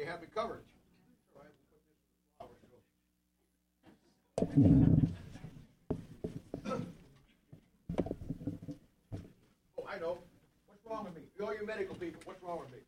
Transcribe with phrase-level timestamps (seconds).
[0.00, 0.62] you have me covered.
[2.38, 2.46] Oh,
[9.86, 10.18] I know.
[10.66, 11.20] What's wrong with me?
[11.42, 12.78] All you medical people, what's wrong with me?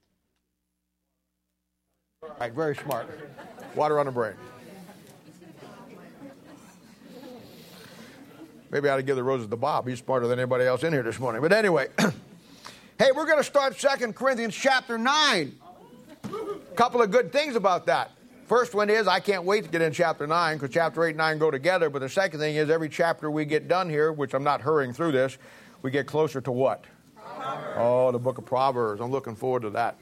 [2.22, 3.10] All right, very smart.
[3.74, 4.34] Water on the brain.
[8.70, 9.86] Maybe I ought to give the roses to Bob.
[9.86, 11.42] He's smarter than anybody else in here this morning.
[11.42, 11.88] But anyway,
[12.98, 15.58] hey, we're going to start Second Corinthians chapter 9.
[16.72, 18.12] A couple of good things about that.
[18.46, 21.18] First one is I can't wait to get in chapter 9 because chapter 8 and
[21.18, 21.90] 9 go together.
[21.90, 24.94] But the second thing is every chapter we get done here, which I'm not hurrying
[24.94, 25.36] through this,
[25.82, 26.86] we get closer to what?
[27.14, 27.76] Proverbs.
[27.76, 29.02] Oh, the book of Proverbs.
[29.02, 29.98] I'm looking forward to that.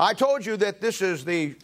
[0.00, 1.54] I told you that this is the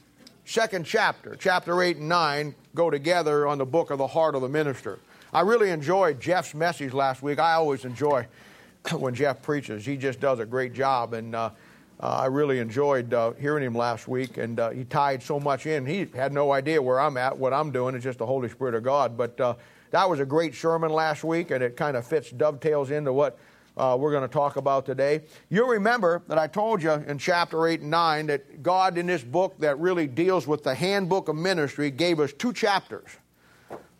[0.45, 1.34] second chapter.
[1.34, 5.01] Chapter 8 and 9 go together on the book of the heart of the minister.
[5.32, 7.40] I really enjoyed Jeff's message last week.
[7.40, 8.28] I always enjoy
[8.92, 9.84] when Jeff preaches.
[9.84, 11.51] He just does a great job, and uh,
[12.00, 14.37] uh, I really enjoyed uh, hearing him last week.
[14.37, 15.87] And uh, he tied so much in.
[15.87, 17.95] He had no idea where I'm at, what I'm doing.
[17.95, 19.16] It's just the Holy Spirit of God.
[19.16, 19.54] But uh,
[19.90, 23.38] that was a great sermon last week, and it kind of fits, dovetails into what
[23.76, 25.22] uh, we're going to talk about today.
[25.50, 29.22] You'll remember that I told you in chapter 8 and 9 that God, in this
[29.22, 33.09] book that really deals with the handbook of ministry, gave us two chapters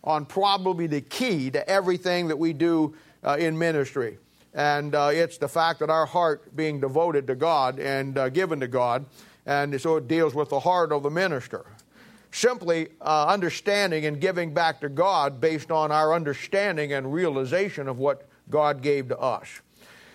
[0.02, 4.18] on probably the key to everything that we do uh, in ministry.
[4.55, 8.61] And uh, it's the fact that our heart being devoted to God and uh, given
[8.61, 9.05] to God,
[9.46, 11.66] and so it deals with the heart of the minister.
[12.30, 17.98] Simply uh, understanding and giving back to God based on our understanding and realization of
[17.98, 19.61] what God gave to us.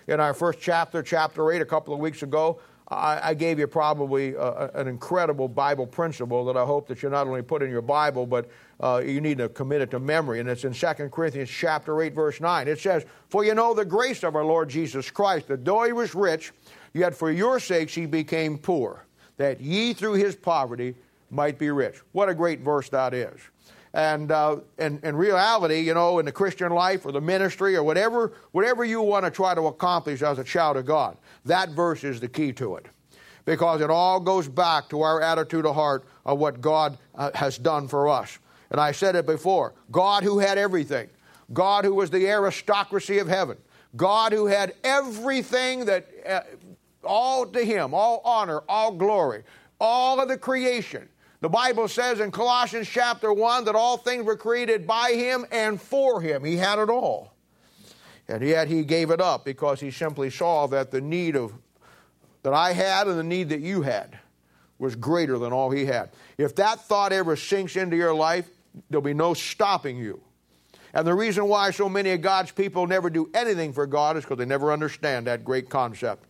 [0.08, 3.68] In our first chapter, chapter 8, a couple of weeks ago, I, I gave you
[3.68, 7.70] probably uh, an incredible Bible principle that I hope that you not only put in
[7.70, 10.40] your Bible, but uh, you need to commit it to memory.
[10.40, 12.68] And it's in 2 Corinthians chapter 8, verse 9.
[12.68, 15.92] It says, For you know the grace of our Lord Jesus Christ, that though he
[15.92, 16.52] was rich,
[16.94, 19.06] yet for your sakes he became poor,
[19.38, 20.96] that ye through his poverty
[21.30, 22.02] might be rich.
[22.14, 23.40] What a great verse that is.
[23.94, 27.84] And uh, in, in reality, you know, in the Christian life or the ministry or
[27.84, 32.04] whatever, whatever you want to try to accomplish as a child of God, that verse
[32.04, 32.86] is the key to it.
[33.46, 37.58] Because it all goes back to our attitude of heart of what God uh, has
[37.58, 38.38] done for us.
[38.72, 41.10] And I said it before God who had everything,
[41.54, 43.58] God who was the aristocracy of heaven,
[43.96, 46.42] God who had everything that, uh,
[47.04, 49.44] all to Him, all honor, all glory,
[49.80, 51.10] all of the creation
[51.42, 55.80] the Bible says in Colossians chapter 1 that all things were created by him and
[55.80, 56.44] for him.
[56.44, 57.34] He had it all.
[58.28, 61.54] And yet he gave it up because he simply saw that the need of
[62.44, 64.20] that I had and the need that you had
[64.78, 66.10] was greater than all he had.
[66.38, 68.50] If that thought ever sinks into your life,
[68.90, 70.22] there'll be no stopping you.
[70.94, 74.24] And the reason why so many of God's people never do anything for God is
[74.24, 76.26] because they never understand that great concept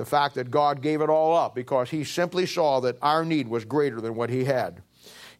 [0.00, 3.46] the fact that God gave it all up because he simply saw that our need
[3.46, 4.82] was greater than what he had.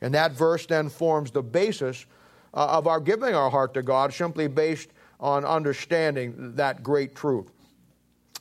[0.02, 2.04] And that verse then forms the basis
[2.52, 7.50] uh, of our giving our heart to God, simply based on understanding that great truth.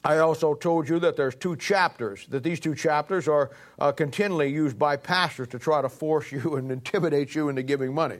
[0.03, 4.49] I also told you that there's two chapters, that these two chapters are uh, continually
[4.49, 8.19] used by pastors to try to force you and intimidate you into giving money.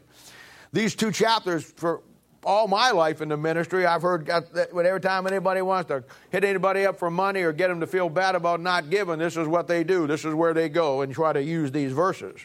[0.72, 2.01] These two chapters, for
[2.44, 6.44] all my life in the ministry, I've heard that every time anybody wants to hit
[6.44, 9.47] anybody up for money or get them to feel bad about not giving, this is
[9.47, 10.07] what they do.
[10.07, 12.39] This is where they go and try to use these verses.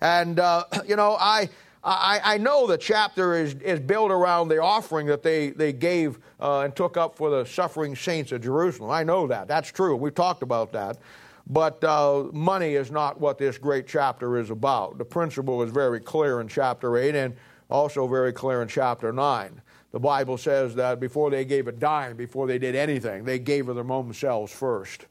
[0.00, 1.48] And, uh, you know, I,
[1.88, 6.18] I, I, know the chapter is, is built around the offering that they, they gave
[6.40, 8.90] uh, and took up for the suffering saints of Jerusalem.
[8.90, 9.46] I know that.
[9.46, 9.94] That's true.
[9.94, 10.98] We've talked about that.
[11.46, 14.98] But uh, money is not what this great chapter is about.
[14.98, 17.14] The principle is very clear in chapter 8.
[17.14, 17.36] And
[17.68, 19.60] also very clear in chapter 9.
[19.92, 23.68] The Bible says that before they gave a dime, before they did anything, they gave
[23.68, 25.06] of their own selves first.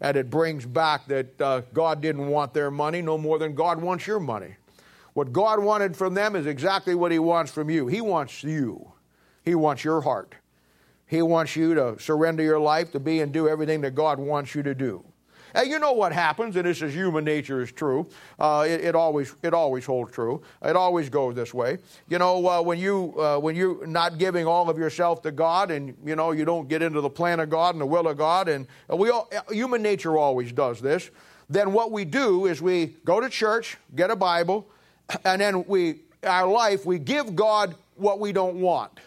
[0.00, 3.80] And it brings back that uh, God didn't want their money no more than God
[3.80, 4.56] wants your money.
[5.14, 7.86] What God wanted from them is exactly what He wants from you.
[7.86, 8.92] He wants you,
[9.44, 10.34] He wants your heart.
[11.06, 14.54] He wants you to surrender your life to be and do everything that God wants
[14.54, 15.04] you to do.
[15.54, 18.08] And you know what happens, and this is human nature is true.
[18.38, 20.42] Uh, it, it, always it always holds true.
[20.62, 21.78] It always goes this way.
[22.08, 25.70] You know, uh, when you uh, when you're not giving all of yourself to God,
[25.70, 28.16] and you know you don't get into the plan of God and the will of
[28.16, 31.10] God, and we all, human nature always does this.
[31.50, 34.66] Then what we do is we go to church, get a Bible,
[35.24, 39.00] and then we our life we give God what we don't want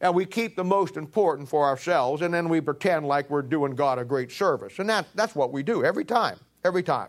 [0.00, 3.74] and we keep the most important for ourselves, and then we pretend like we're doing
[3.74, 4.78] God a great service.
[4.78, 7.08] And that, that's what we do every time, every time.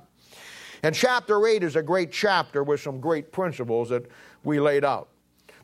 [0.81, 4.09] And chapter 8 is a great chapter with some great principles that
[4.43, 5.09] we laid out.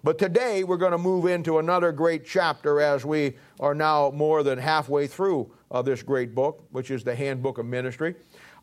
[0.03, 4.43] But today we're going to move into another great chapter as we are now more
[4.43, 8.13] than halfway through uh, this great book, which is the Handbook of Ministry.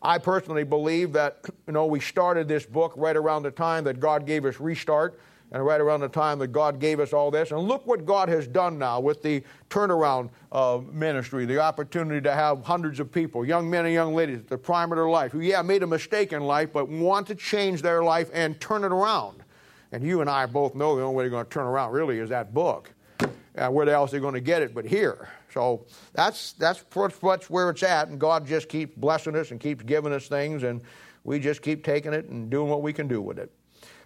[0.03, 4.01] I personally believe that, you know, we started this book right around the time that
[4.01, 5.17] God gave us Restart
[5.53, 7.51] and right around the time that God gave us all this.
[7.51, 12.33] And look what God has done now with the turnaround uh, ministry, the opportunity to
[12.33, 15.31] have hundreds of people, young men and young ladies, at the prime of their life,
[15.31, 18.83] who, yeah, made a mistake in life, but want to change their life and turn
[18.83, 19.43] it around.
[19.93, 22.19] And you and I both know the only way they're going to turn around really
[22.19, 22.91] is that book.
[23.55, 25.29] Uh, where else are they going to get it but here?
[25.53, 26.83] So that's, that's
[27.21, 28.09] much where it's at.
[28.09, 30.63] And God just keeps blessing us and keeps giving us things.
[30.63, 30.81] And
[31.23, 33.51] we just keep taking it and doing what we can do with it.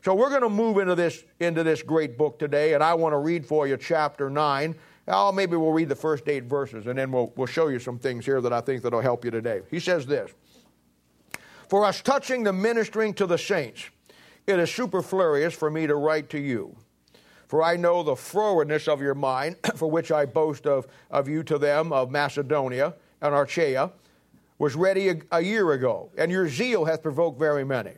[0.04, 3.14] So we're going to move into this, into this great book today, and I want
[3.14, 4.76] to read for you chapter 9.
[5.10, 7.98] Oh, maybe we'll read the first eight verses, and then we'll, we'll show you some
[7.98, 9.62] things here that I think that'll help you today.
[9.70, 10.32] He says this
[11.68, 13.90] For us touching the ministering to the saints,
[14.46, 16.76] it is superfluous for me to write to you.
[17.48, 21.44] For I know the forwardness of your mind, for which I boast of, of you
[21.44, 23.92] to them of Macedonia and Achaia,
[24.60, 27.94] was ready a, a year ago, and your zeal hath provoked very many.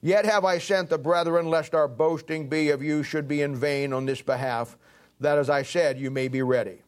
[0.00, 3.56] Yet have I sent the brethren, lest our boasting be of you should be in
[3.56, 4.76] vain on this behalf,
[5.20, 6.82] that as I said, you may be ready.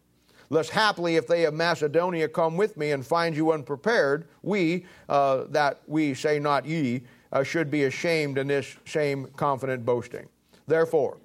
[0.50, 5.44] Lest haply, if they of Macedonia come with me and find you unprepared, we, uh,
[5.48, 10.28] that we say not ye, uh, should be ashamed in this same confident boasting.
[10.66, 11.18] Therefore,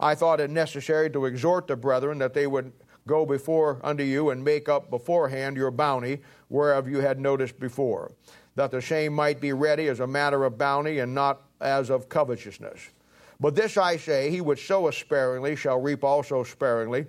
[0.00, 2.72] I thought it necessary to exhort the brethren that they would
[3.06, 8.12] go before unto you and make up beforehand your bounty, whereof you had noticed before
[8.54, 12.08] that the same might be ready as a matter of bounty and not as of
[12.08, 12.90] covetousness.
[13.40, 17.06] But this I say, he which soweth sparingly shall reap also sparingly,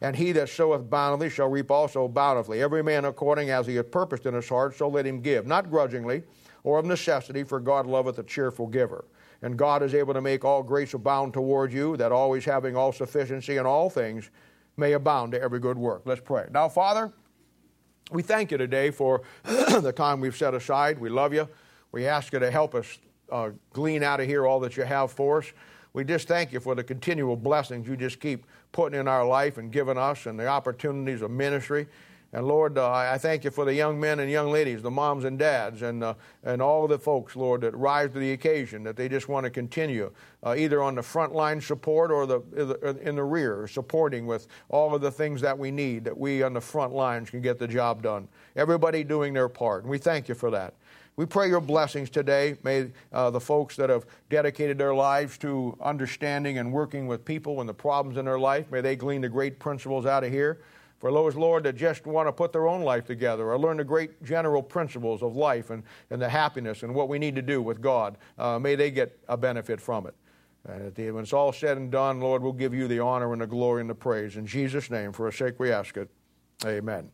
[0.00, 2.62] and he that soweth bountifully shall reap also bountifully.
[2.62, 5.70] Every man according as he hath purposed in his heart, so let him give, not
[5.70, 6.22] grudgingly
[6.64, 9.04] or of necessity, for God loveth a cheerful giver.
[9.42, 12.92] And God is able to make all grace abound toward you, that always having all
[12.92, 14.30] sufficiency in all things
[14.76, 16.02] may abound to every good work.
[16.04, 16.46] Let's pray.
[16.50, 17.12] Now, Father,
[18.10, 20.98] we thank you today for the time we've set aside.
[20.98, 21.48] We love you.
[21.92, 22.98] We ask you to help us
[23.30, 25.52] uh, glean out of here all that you have for us.
[25.92, 29.56] We just thank you for the continual blessings you just keep putting in our life
[29.56, 31.88] and giving us and the opportunities of ministry.
[32.36, 35.24] And Lord, uh, I thank you for the young men and young ladies, the moms
[35.24, 36.12] and dads, and, uh,
[36.44, 39.50] and all the folks, Lord, that rise to the occasion, that they just want to
[39.50, 40.12] continue
[40.44, 44.94] uh, either on the front line support or the, in the rear, supporting with all
[44.94, 47.66] of the things that we need, that we on the front lines can get the
[47.66, 48.28] job done.
[48.54, 49.84] Everybody doing their part.
[49.84, 50.74] And we thank you for that.
[51.16, 52.58] We pray your blessings today.
[52.62, 57.60] May uh, the folks that have dedicated their lives to understanding and working with people
[57.60, 60.60] and the problems in their life, may they glean the great principles out of here.
[61.06, 63.84] For those, Lord, that just want to put their own life together or learn the
[63.84, 67.62] great general principles of life and, and the happiness and what we need to do
[67.62, 70.16] with God, uh, may they get a benefit from it.
[70.68, 73.40] And the, when it's all said and done, Lord, we'll give you the honor and
[73.40, 74.36] the glory and the praise.
[74.36, 76.10] In Jesus' name, for a sake we ask it.
[76.64, 77.08] Amen.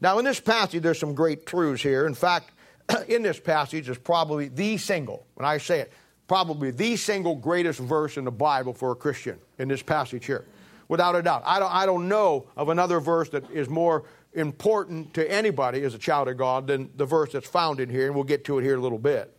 [0.00, 2.06] Now, in this passage, there's some great truths here.
[2.06, 2.52] In fact,
[3.08, 5.92] in this passage is probably the single, when I say it,
[6.28, 10.44] probably the single greatest verse in the Bible for a Christian in this passage here
[10.88, 11.42] without a doubt.
[11.44, 14.04] I don't, I don't know of another verse that is more
[14.34, 18.06] important to anybody as a child of God than the verse that's found in here,
[18.06, 19.36] and we'll get to it here in a little bit.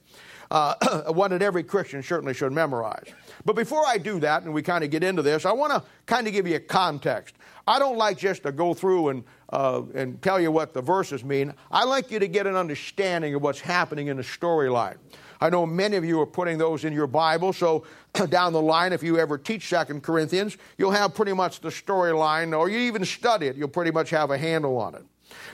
[0.52, 3.08] Uh, one that every Christian certainly should memorize.
[3.44, 5.84] But before I do that, and we kind of get into this, I want to
[6.06, 7.36] kind of give you a context.
[7.68, 11.24] I don't like just to go through and, uh, and tell you what the verses
[11.24, 11.54] mean.
[11.72, 14.98] I like you to get an understanding of what's happening in the storyline.
[15.42, 17.86] I know many of you are putting those in your Bible, so
[18.30, 22.58] down the line, if you ever teach Second Corinthians, you'll have pretty much the storyline,
[22.58, 25.04] or you even study it, you'll pretty much have a handle on it.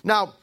[0.04, 0.34] Now,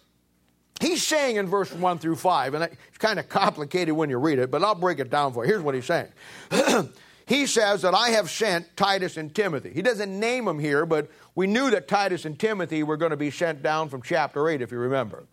[0.80, 4.38] he's saying in verse 1 through 5, and it's kind of complicated when you read
[4.38, 5.50] it, but I'll break it down for you.
[5.50, 6.08] Here's what he's saying.
[7.26, 9.70] he says that I have sent Titus and Timothy.
[9.72, 13.16] He doesn't name them here, but we knew that Titus and Timothy were going to
[13.16, 15.24] be sent down from chapter 8, if you remember.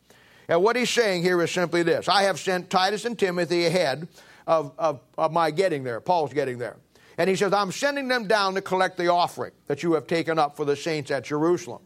[0.48, 4.08] And what he's saying here is simply this I have sent Titus and Timothy ahead
[4.48, 6.78] of, of, of my getting there, Paul's getting there.
[7.18, 10.38] And he says, I'm sending them down to collect the offering that you have taken
[10.38, 11.82] up for the saints at Jerusalem.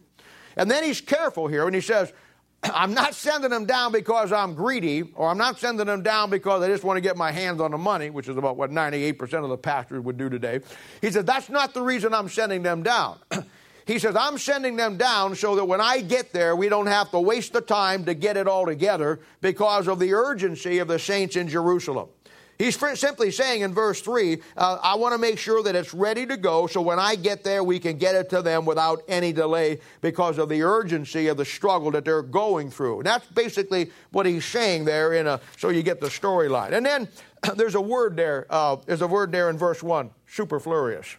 [0.56, 2.12] And then he's careful here and he says,
[2.62, 6.62] I'm not sending them down because I'm greedy, or I'm not sending them down because
[6.62, 9.44] I just want to get my hands on the money, which is about what 98%
[9.44, 10.60] of the pastors would do today.
[11.00, 13.18] He said, That's not the reason I'm sending them down.
[13.90, 17.10] He says, I'm sending them down so that when I get there, we don't have
[17.10, 20.96] to waste the time to get it all together because of the urgency of the
[20.96, 22.08] saints in Jerusalem.
[22.56, 26.24] He's simply saying in verse 3, uh, I want to make sure that it's ready
[26.26, 29.32] to go so when I get there, we can get it to them without any
[29.32, 32.98] delay because of the urgency of the struggle that they're going through.
[32.98, 36.74] And that's basically what he's saying there, in a, so you get the storyline.
[36.74, 37.08] And then
[37.56, 41.16] there's a word there, uh, there's a word there in verse 1, superfluous.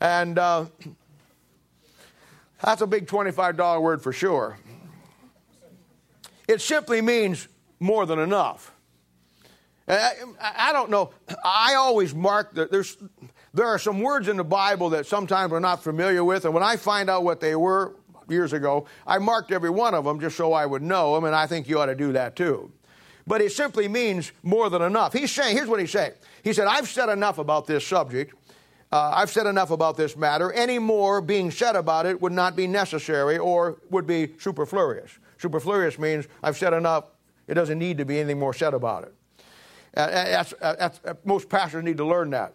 [0.00, 0.66] And uh,
[2.62, 4.58] that's a big $25 word for sure.
[6.48, 7.48] It simply means
[7.80, 8.72] more than enough.
[9.88, 11.10] I, don't know.
[11.44, 12.96] I always mark that there's
[13.52, 16.62] there are some words in the Bible that sometimes we're not familiar with, and when
[16.62, 17.96] I find out what they were
[18.28, 21.34] years ago, I marked every one of them just so I would know them, and
[21.34, 22.72] I think you ought to do that too.
[23.26, 25.12] But it simply means more than enough.
[25.12, 26.12] He's saying, here's what he's saying.
[26.42, 28.34] He said, I've said enough about this subject.
[28.92, 30.52] Uh, I've said enough about this matter.
[30.52, 35.18] Any more being said about it would not be necessary or would be superfluous.
[35.38, 37.04] Superfluous means I've said enough,
[37.48, 39.14] it doesn't need to be anything more said about it.
[39.96, 42.52] Uh, that's, uh, that's, uh, most pastors need to learn that.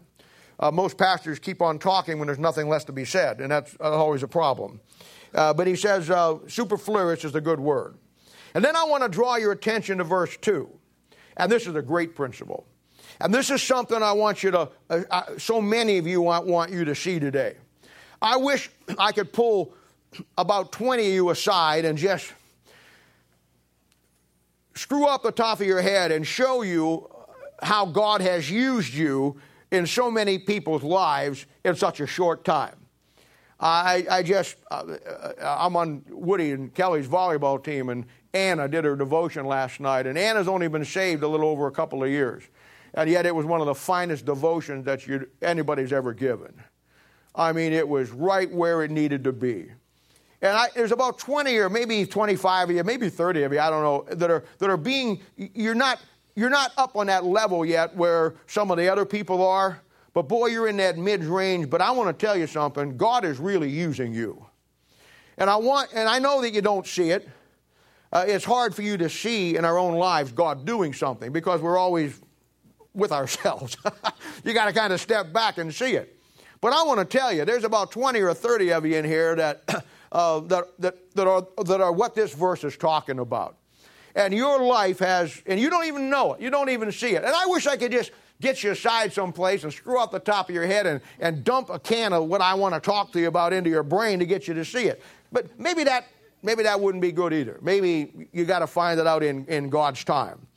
[0.59, 3.75] Uh, most pastors keep on talking when there's nothing less to be said, and that's
[3.77, 4.79] always a problem.
[5.33, 6.05] Uh, but he says
[6.47, 7.95] superfluous is a good word.
[8.53, 10.69] And then I want to draw your attention to verse 2.
[11.35, 12.65] And this is a great principle.
[13.19, 16.45] And this is something I want you to, uh, uh, so many of you want,
[16.45, 17.55] want you to see today.
[18.21, 19.73] I wish I could pull
[20.37, 22.31] about 20 of you aside and just
[24.75, 27.09] screw up the top of your head and show you
[27.61, 29.39] how God has used you
[29.71, 32.75] in so many people's lives in such a short time.
[33.59, 38.85] I, I just, uh, uh I'm on Woody and Kelly's volleyball team, and Anna did
[38.85, 42.09] her devotion last night, and Anna's only been saved a little over a couple of
[42.09, 42.43] years
[42.93, 46.53] and yet it was one of the finest devotions that anybody's ever given.
[47.35, 49.67] I mean, it was right where it needed to be.
[50.41, 53.69] And I, there's about 20 or maybe 25 of you, maybe 30 of you, I
[53.69, 55.99] don't know, that are, that are being, you're not,
[56.35, 59.81] you're not up on that level yet where some of the other people are,
[60.13, 61.69] but boy, you're in that mid range.
[61.69, 64.45] But I want to tell you something God is really using you.
[65.37, 67.27] And I want, and I know that you don't see it.
[68.11, 71.61] Uh, it's hard for you to see in our own lives God doing something because
[71.61, 72.19] we're always
[72.97, 73.77] with ourselves.
[74.43, 76.19] you got to kind of step back and see it.
[76.59, 79.35] But I want to tell you, there's about 20 or 30 of you in here
[79.35, 83.57] that, uh, that, that, that, are, that are what this verse is talking about.
[84.15, 87.23] And your life has, and you don't even know it, you don't even see it.
[87.23, 88.11] And I wish I could just
[88.41, 91.69] get you aside someplace and screw out the top of your head and, and dump
[91.69, 94.25] a can of what I want to talk to you about into your brain to
[94.25, 95.03] get you to see it.
[95.31, 96.07] But maybe that,
[96.41, 97.59] maybe that wouldn't be good either.
[97.61, 100.47] Maybe you got to find it out in, in God's time.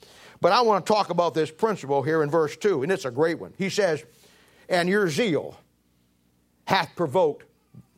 [0.40, 3.10] But I want to talk about this principle here in verse 2, and it's a
[3.10, 3.52] great one.
[3.58, 4.04] He says,
[4.68, 5.58] And your zeal
[6.66, 7.44] hath provoked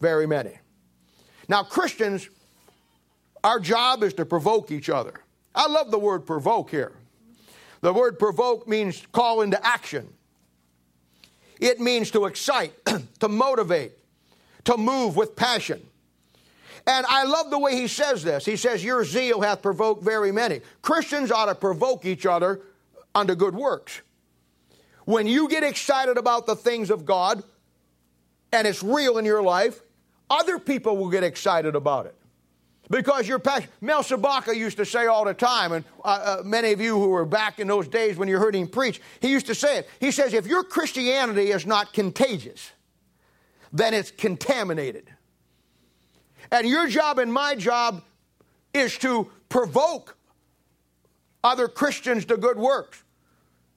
[0.01, 0.59] very many.
[1.49, 2.29] Now, Christians,
[3.45, 5.15] our job is to provoke each other.
[5.55, 6.93] I love the word provoke here.
[7.81, 10.13] The word provoke means call into action.
[11.61, 12.73] It means to excite,
[13.21, 13.93] to motivate,
[14.65, 15.87] to move with passion.
[16.87, 18.45] And I love the way he says this.
[18.45, 20.61] He says, Your zeal hath provoked very many.
[20.81, 22.61] Christians ought to provoke each other
[23.15, 24.01] unto good works.
[25.05, 27.43] When you get excited about the things of God
[28.53, 29.81] and it's real in your life,
[30.31, 32.17] other people will get excited about it.
[32.91, 33.71] Because your passion.
[33.81, 37.09] Mel Sabaka used to say all the time, and uh, uh, many of you who
[37.09, 39.89] were back in those days when you heard him preach, he used to say it.
[40.01, 42.73] He says, if your Christianity is not contagious,
[43.73, 45.09] then it's contaminated.
[46.53, 48.03] And your job and my job
[48.75, 50.17] is to provoke
[51.43, 53.03] other Christians to good works.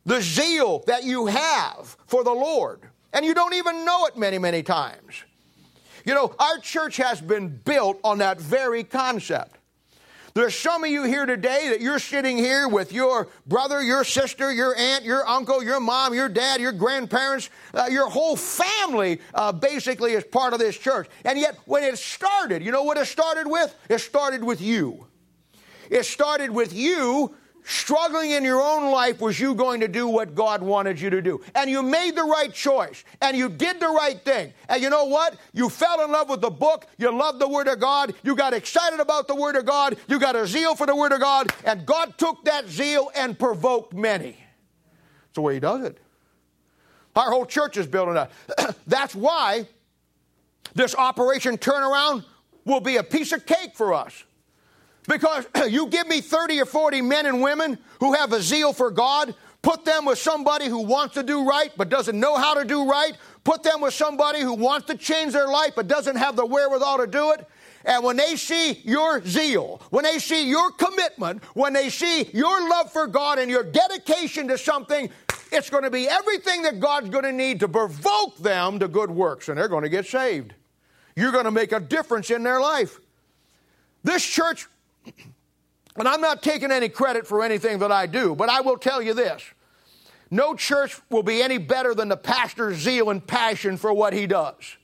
[0.06, 2.82] The zeal that you have for the Lord.
[3.14, 5.24] And you don't even know it many, many times.
[6.06, 9.58] You know, our church has been built on that very concept.
[10.36, 14.52] There's some of you here today that you're sitting here with your brother, your sister,
[14.52, 19.54] your aunt, your uncle, your mom, your dad, your grandparents, uh, your whole family uh,
[19.54, 21.08] basically is part of this church.
[21.24, 23.74] And yet, when it started, you know what it started with?
[23.88, 25.08] It started with you.
[25.90, 27.34] It started with you
[27.66, 31.22] struggling in your own life was you going to do what God wanted you to
[31.22, 31.42] do.
[31.56, 33.04] And you made the right choice.
[33.22, 34.54] And you did the right thing.
[34.70, 35.38] And you know what?
[35.54, 36.88] You fell in love with the book.
[36.98, 38.14] You loved the Word of God.
[38.24, 39.98] You got excited about the Word of God.
[40.08, 41.52] You got a zeal for the Word of God.
[41.66, 44.32] And God took that zeal and provoked many.
[44.32, 45.98] That's the way He does it.
[47.16, 48.32] Our whole church is built on that.
[48.88, 49.68] That's why
[50.74, 52.26] this Operation Turnaround
[52.66, 54.24] will be a piece of cake for us.
[55.08, 58.92] Because you give me 30 or 40 men and women who have a zeal for
[58.92, 62.66] God, put them with somebody who wants to do right but doesn't know how to
[62.66, 66.36] do right, put them with somebody who wants to change their life but doesn't have
[66.36, 67.48] the wherewithal to do it.
[67.86, 72.68] And when they see your zeal, when they see your commitment, when they see your
[72.68, 75.10] love for God and your dedication to something,
[75.52, 79.12] it's going to be everything that God's going to need to provoke them to good
[79.12, 80.56] works, and they're going to get saved.
[81.16, 83.00] You're going to make a difference in their life.
[84.04, 84.68] This church
[85.96, 89.02] and I'm not taking any credit for anything that I do, but I will tell
[89.02, 89.44] you this.
[90.32, 94.28] No church will be any better than the pastor's zeal and passion for what he
[94.28, 94.78] does.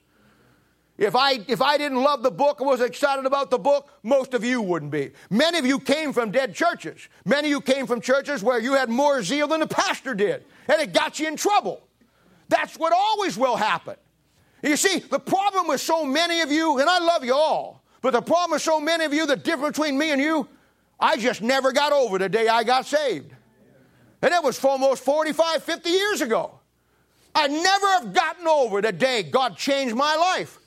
[0.97, 4.35] If I, if I didn't love the book and was excited about the book, most
[4.35, 5.11] of you wouldn't be.
[5.31, 7.07] Many of you came from dead churches.
[7.25, 10.45] Many of you came from churches where you had more zeal than the pastor did,
[10.67, 11.81] and it got you in trouble.
[12.49, 13.95] That's what always will happen.
[14.61, 18.13] You see, the problem with so many of you, and I love you all, but
[18.13, 20.47] the problem with so many of you, the difference between me and you,
[20.99, 23.31] I just never got over the day I got saved.
[24.21, 26.59] And it was almost 45, 50 years ago.
[27.33, 30.59] I never have gotten over the day God changed my life.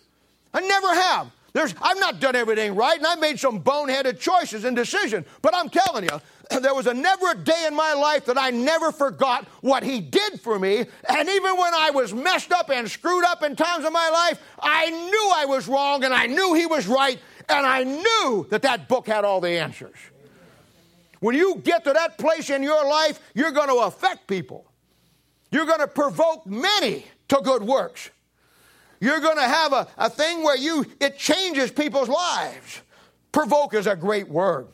[0.53, 1.31] I never have.
[1.53, 5.26] There's, I've not done everything right, and I made some boneheaded choices and decisions.
[5.41, 6.21] But I'm telling you,
[6.61, 10.01] there was a never a day in my life that I never forgot what He
[10.01, 10.87] did for me.
[11.09, 14.41] And even when I was messed up and screwed up in times of my life,
[14.61, 18.63] I knew I was wrong, and I knew He was right, and I knew that
[18.63, 19.97] that book had all the answers.
[21.21, 24.67] When you get to that place in your life, you're going to affect people.
[25.51, 28.11] You're going to provoke many to good works.
[29.01, 32.83] You're going to have a, a thing where you it changes people's lives.
[33.33, 34.69] Provoke is a great word.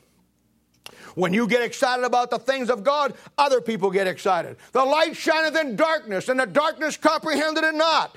[1.14, 4.56] When you get excited about the things of God, other people get excited.
[4.72, 8.16] The light shineth in darkness, and the darkness comprehended it not.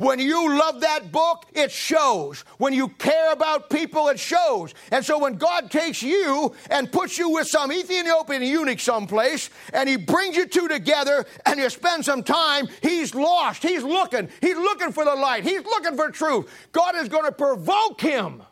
[0.00, 2.40] When you love that book, it shows.
[2.56, 4.72] When you care about people, it shows.
[4.90, 9.86] And so when God takes you and puts you with some Ethiopian eunuch someplace, and
[9.86, 13.62] he brings you two together and you spend some time, he's lost.
[13.62, 14.30] He's looking.
[14.40, 15.44] He's looking for the light.
[15.44, 16.50] He's looking for truth.
[16.72, 18.42] God is going to provoke him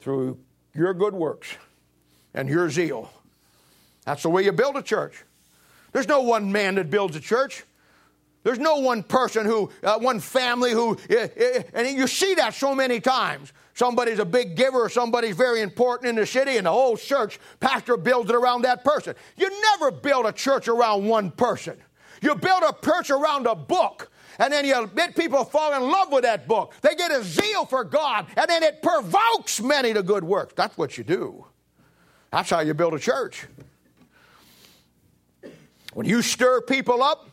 [0.00, 0.36] through
[0.74, 1.46] your good works
[2.36, 3.10] and your zeal.
[4.04, 5.24] That's the way you build a church.
[5.92, 7.64] There's no one man that builds a church.
[8.44, 12.54] There's no one person who, uh, one family who, uh, uh, and you see that
[12.54, 13.52] so many times.
[13.74, 17.40] Somebody's a big giver, or somebody's very important in the city, and the whole church
[17.58, 19.16] pastor builds it around that person.
[19.36, 21.76] You never build a church around one person.
[22.22, 26.12] You build a church around a book, and then you let people fall in love
[26.12, 26.72] with that book.
[26.82, 30.54] They get a zeal for God, and then it provokes many to good works.
[30.56, 31.46] That's what you do.
[32.30, 33.46] That's how you build a church.
[35.94, 37.30] When you stir people up,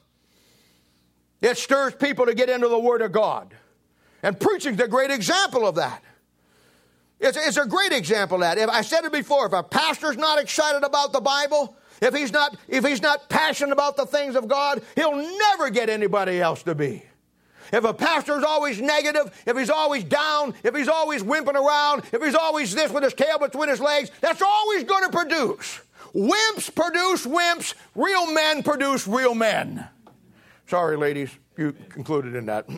[1.42, 3.54] it stirs people to get into the Word of God.
[4.22, 6.02] And preaching's a great example of that.
[7.20, 8.58] It's, it's a great example of that.
[8.58, 12.32] If I said it before, if a pastor's not excited about the Bible, if he's
[12.32, 16.64] not if he's not passionate about the things of God, he'll never get anybody else
[16.64, 17.04] to be.
[17.74, 22.22] If a pastor's always negative, if he's always down, if he's always wimping around, if
[22.22, 25.82] he's always this with his tail between his legs, that's always going to produce.
[26.14, 29.88] Wimps produce wimps, real men produce real men.
[30.68, 32.70] Sorry, ladies, you concluded in that.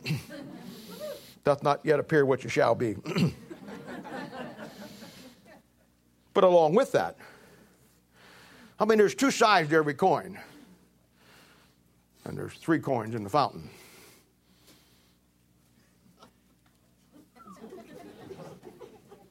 [1.43, 2.95] Doth not yet appear what you shall be.
[6.33, 7.17] but along with that,
[8.79, 10.39] I mean, there's two sides to every coin,
[12.23, 13.69] and there's three coins in the fountain.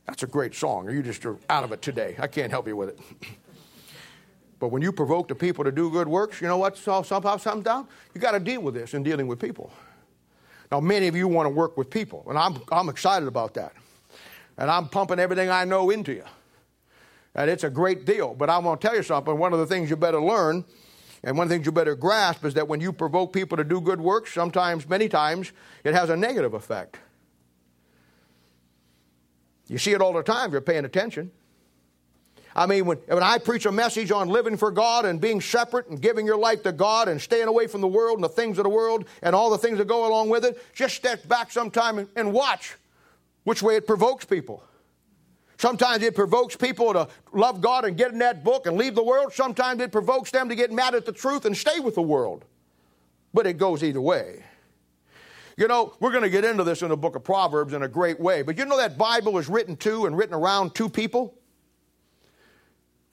[0.06, 0.90] That's a great song.
[0.90, 2.16] You just are out of it today.
[2.18, 3.00] I can't help you with it.
[4.60, 7.36] But when you provoke the people to do good works, you know what So, somehow
[7.36, 7.86] down?
[8.14, 9.70] You got to deal with this in dealing with people.
[10.72, 13.72] Now, many of you want to work with people, and I'm, I'm excited about that.
[14.56, 16.24] And I'm pumping everything I know into you.
[17.34, 18.32] And it's a great deal.
[18.34, 19.36] But I'm going to tell you something.
[19.36, 20.64] One of the things you better learn,
[21.22, 23.64] and one of the things you better grasp, is that when you provoke people to
[23.64, 26.96] do good works, sometimes, many times, it has a negative effect.
[29.66, 31.30] You see it all the time if you're paying attention.
[32.56, 35.88] I mean, when, when I preach a message on living for God and being separate
[35.88, 38.58] and giving your life to God and staying away from the world and the things
[38.58, 41.50] of the world and all the things that go along with it, just step back
[41.50, 42.76] sometime and, and watch
[43.42, 44.62] which way it provokes people.
[45.58, 49.02] Sometimes it provokes people to love God and get in that book and leave the
[49.02, 49.32] world.
[49.32, 52.44] Sometimes it provokes them to get mad at the truth and stay with the world.
[53.32, 54.44] But it goes either way.
[55.56, 57.88] You know, we're going to get into this in the book of Proverbs in a
[57.88, 61.34] great way, but you know that Bible is written to and written around two people?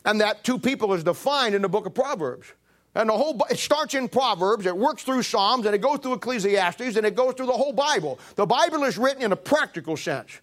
[0.03, 2.51] And that two people is defined in the book of Proverbs.
[2.95, 6.13] And the whole it starts in Proverbs, it works through Psalms, and it goes through
[6.13, 8.19] Ecclesiastes, and it goes through the whole Bible.
[8.35, 10.41] The Bible is written in a practical sense.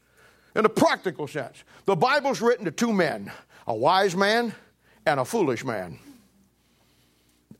[0.55, 1.65] In a practical sense.
[1.85, 3.31] The Bible's written to two men,
[3.67, 4.55] a wise man
[5.05, 5.99] and a foolish man.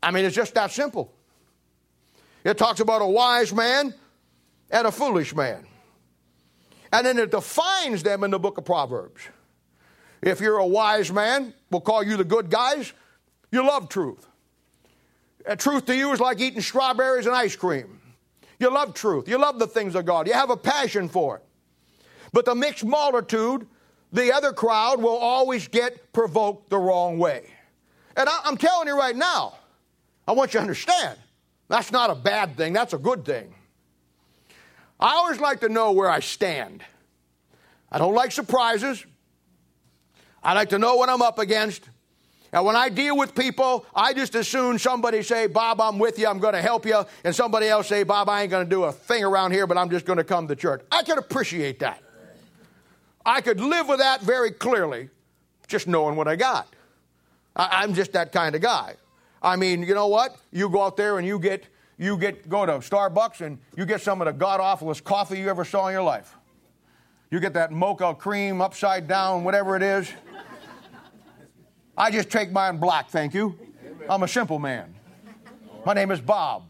[0.01, 1.13] I mean, it's just that simple.
[2.43, 3.93] It talks about a wise man
[4.71, 5.65] and a foolish man.
[6.91, 9.21] And then it defines them in the book of Proverbs.
[10.21, 12.93] If you're a wise man, we'll call you the good guys.
[13.51, 14.27] You love truth.
[15.45, 17.99] And truth to you is like eating strawberries and ice cream.
[18.59, 19.27] You love truth.
[19.27, 20.27] You love the things of God.
[20.27, 21.43] You have a passion for it.
[22.33, 23.65] But the mixed multitude,
[24.11, 27.45] the other crowd, will always get provoked the wrong way.
[28.17, 29.53] And I, am telling you right now,
[30.27, 31.17] I want you to understand
[31.69, 33.53] that's not a bad thing, that's a good thing.
[34.99, 36.83] I always like to know where I stand.
[37.91, 39.05] I don't like surprises.
[40.43, 41.89] I like to know what I'm up against.
[42.51, 46.27] And when I deal with people, I just assume somebody say, Bob, I'm with you,
[46.27, 48.85] I'm going to help you, and somebody else say, Bob, I ain't going to do
[48.85, 50.81] a thing around here, but I'm just going to come to church.
[50.91, 52.01] I can appreciate that.
[53.25, 55.09] I could live with that very clearly,
[55.67, 56.67] just knowing what I got.
[57.55, 58.95] I, am just that kind of guy.
[59.43, 60.35] I mean, you know what?
[60.51, 61.65] You go out there and you get
[61.99, 65.49] you get go to Starbucks and you get some of the god awfulest coffee you
[65.49, 66.35] ever saw in your life.
[67.29, 70.11] You get that mocha cream upside down, whatever it is.
[71.95, 73.59] I just take mine black, thank you.
[74.09, 74.95] I'm a simple man.
[75.85, 76.63] My name is Bob,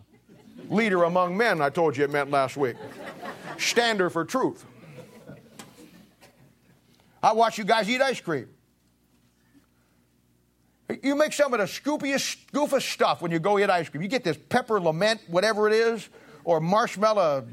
[0.69, 2.75] leader among men, I told you it meant last week.
[3.57, 4.65] Stander for truth.
[7.21, 8.47] I watch you guys eat ice cream.
[11.03, 14.01] You make some of the scoopiest, goofest stuff when you go eat ice cream.
[14.01, 16.09] You get this pepper lament, whatever it is,
[16.43, 17.45] or marshmallow,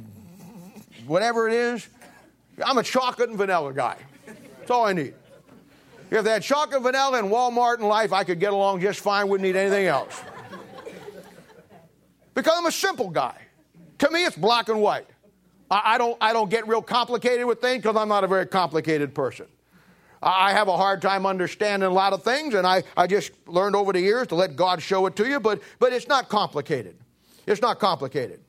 [1.07, 1.87] whatever it is.
[2.64, 3.99] I'm a chocolate and vanilla guy.
[4.27, 5.14] That's all I need.
[6.11, 9.29] If they had chocolate vanilla in Walmart and life, I could get along just fine,
[9.29, 10.22] wouldn't need anything else.
[12.33, 13.37] Because I'm a simple guy.
[13.99, 15.07] To me, it's black and white.
[15.70, 18.46] I, I don't, I don't get real complicated with things because I'm not a very
[18.46, 19.46] complicated person.
[20.22, 23.76] I have a hard time understanding a lot of things, and I, I just learned
[23.76, 26.96] over the years to let God show it to you, but, but it's not complicated.
[27.46, 28.40] It's not complicated.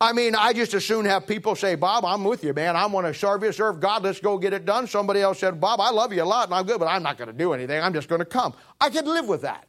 [0.00, 2.76] I mean, I just as soon have people say, Bob, I'm with you, man.
[2.76, 4.02] I want to serve you, serve God.
[4.02, 4.86] Let's go get it done.
[4.86, 7.16] Somebody else said, Bob, I love you a lot and I'm good, but I'm not
[7.16, 7.80] going to do anything.
[7.80, 8.54] I'm just going to come.
[8.78, 9.66] I can live with that.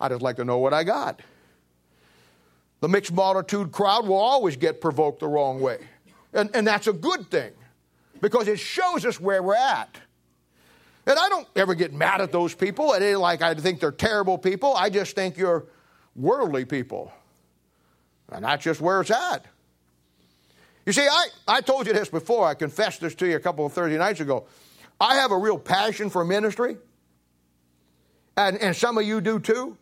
[0.00, 1.20] I just like to know what I got.
[2.80, 5.78] The mixed multitude crowd will always get provoked the wrong way.
[6.32, 7.52] And, and that's a good thing
[8.20, 9.98] because it shows us where we're at.
[11.06, 12.92] And I don't ever get mad at those people.
[12.92, 14.74] It ain't like I think they're terrible people.
[14.74, 15.66] I just think you're
[16.14, 17.12] worldly people.
[18.30, 19.44] And that's just where it's at.
[20.86, 22.46] You see, I, I told you this before.
[22.46, 24.46] I confessed this to you a couple of Thursday nights ago.
[25.00, 26.76] I have a real passion for ministry,
[28.36, 29.76] and, and some of you do too.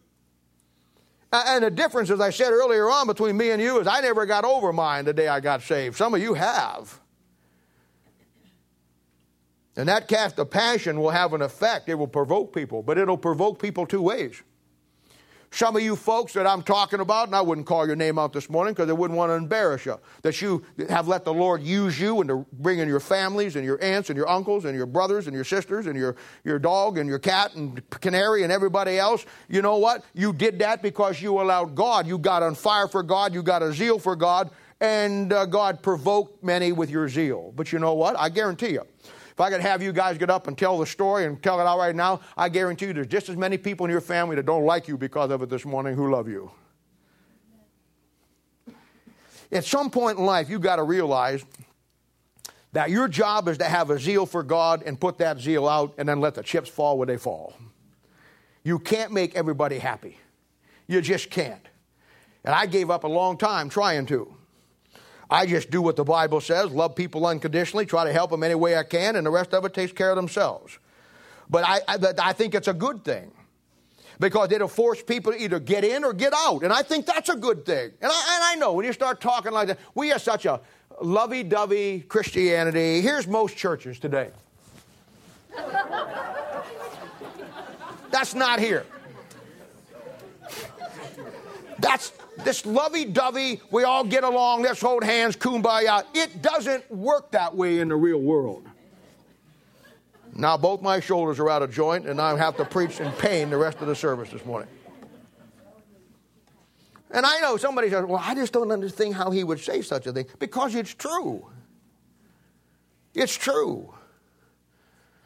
[1.32, 4.26] And the difference, as I said earlier on, between me and you is I never
[4.26, 5.96] got over mine the day I got saved.
[5.96, 6.99] Some of you have.
[9.80, 11.88] And that cast of passion will have an effect.
[11.88, 14.42] It will provoke people, but it'll provoke people two ways.
[15.52, 18.34] Some of you folks that I'm talking about, and I wouldn't call your name out
[18.34, 21.62] this morning because I wouldn't want to embarrass you, that you have let the Lord
[21.62, 24.76] use you and to bring in your families and your aunts and your uncles and
[24.76, 26.14] your brothers and your sisters and your,
[26.44, 29.24] your dog and your cat and canary and everybody else.
[29.48, 30.04] You know what?
[30.12, 32.06] You did that because you allowed God.
[32.06, 33.32] You got on fire for God.
[33.32, 34.50] You got a zeal for God.
[34.82, 37.52] And uh, God provoked many with your zeal.
[37.56, 38.18] But you know what?
[38.18, 38.82] I guarantee you,
[39.40, 41.64] if I could have you guys get up and tell the story and tell it
[41.64, 44.44] out right now, I guarantee you there's just as many people in your family that
[44.44, 46.50] don't like you because of it this morning who love you.
[49.50, 51.42] At some point in life, you've got to realize
[52.72, 55.94] that your job is to have a zeal for God and put that zeal out
[55.96, 57.54] and then let the chips fall where they fall.
[58.62, 60.18] You can't make everybody happy.
[60.86, 61.66] You just can't.
[62.44, 64.36] And I gave up a long time trying to.
[65.30, 68.56] I just do what the Bible says, love people unconditionally, try to help them any
[68.56, 70.78] way I can, and the rest of it takes care of themselves.
[71.48, 73.30] But I, I, I think it's a good thing
[74.18, 76.62] because it'll force people to either get in or get out.
[76.62, 77.90] And I think that's a good thing.
[78.00, 80.60] And I, and I know when you start talking like that, we have such a
[81.00, 83.00] lovey dovey Christianity.
[83.00, 84.30] Here's most churches today.
[88.10, 88.84] that's not here.
[91.78, 92.12] That's
[92.44, 96.04] this lovey dovey, we all get along, let's hold hands, kumbaya.
[96.14, 98.66] It doesn't work that way in the real world.
[100.34, 103.50] Now, both my shoulders are out of joint, and I have to preach in pain
[103.50, 104.68] the rest of the service this morning.
[107.10, 110.06] And I know somebody says, Well, I just don't understand how he would say such
[110.06, 110.26] a thing.
[110.38, 111.44] Because it's true.
[113.14, 113.92] It's true.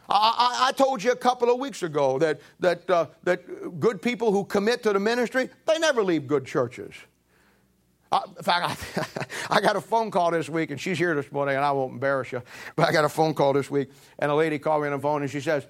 [0.08, 4.32] I, I, told you a couple of weeks ago that, that, uh, that good people
[4.32, 6.94] who commit to the ministry, they never leave good churches.
[8.12, 11.32] Uh, in fact, I, I, got a phone call this week, and she's here this
[11.32, 12.42] morning, and I won't embarrass you,
[12.76, 15.00] but I got a phone call this week, and a lady called me on the
[15.00, 15.66] phone, and she says,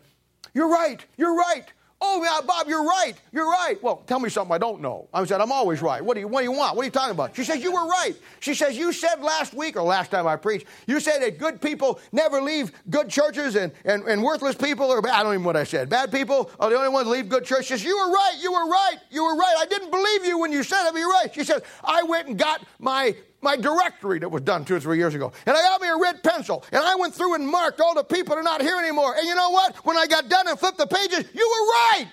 [0.52, 1.64] You're right, you're right.
[2.06, 3.14] Oh, yeah, Bob, you're right.
[3.32, 3.82] You're right.
[3.82, 5.08] Well, tell me something I don't know.
[5.14, 6.04] I said, I'm always right.
[6.04, 6.76] What do you, what do you want?
[6.76, 7.34] What are you talking about?
[7.34, 8.14] She says, You were right.
[8.40, 11.62] She says, You said last week, or last time I preached, you said that good
[11.62, 15.14] people never leave good churches and, and, and worthless people, or bad.
[15.14, 15.88] I don't even know what I said.
[15.88, 17.82] Bad people are the only ones leave good churches.
[17.82, 18.36] You were right.
[18.38, 18.96] You were right.
[19.10, 19.54] You were right.
[19.58, 21.34] I didn't believe you when you said it, but you're right.
[21.34, 24.98] She says, I went and got my my directory that was done two or three
[24.98, 25.32] years ago.
[25.46, 28.02] And I got me a red pencil, and I went through and marked all the
[28.02, 29.14] people that are not here anymore.
[29.16, 29.76] And you know what?
[29.84, 32.12] When I got done and flipped the pages, you were right.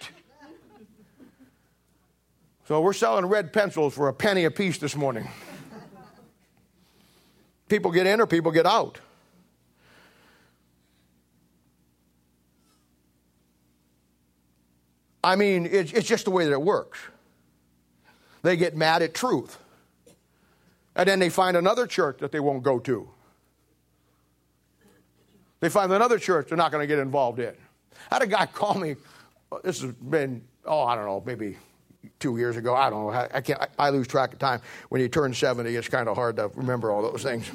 [2.67, 5.27] So we're selling red pencils for a penny a piece this morning.
[7.67, 8.99] people get in or people get out.
[15.23, 16.99] I mean, it's, it's just the way that it works.
[18.41, 19.57] They get mad at truth.
[20.95, 23.09] And then they find another church that they won't go to.
[25.61, 27.53] They find another church they're not going to get involved in.
[28.09, 28.95] I had a guy call me,
[29.51, 31.57] uh, this has been, oh, I don't know, maybe
[32.19, 32.75] two years ago.
[32.75, 33.27] I don't know.
[33.33, 34.61] I, can't, I lose track of time.
[34.89, 37.49] When you turn 70, it's kind of hard to remember all those things.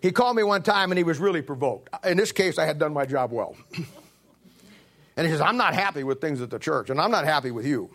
[0.00, 1.88] He called me one time and he was really provoked.
[2.04, 3.54] In this case, I had done my job well.
[5.16, 7.52] and he says, I'm not happy with things at the church, and I'm not happy
[7.52, 7.88] with you.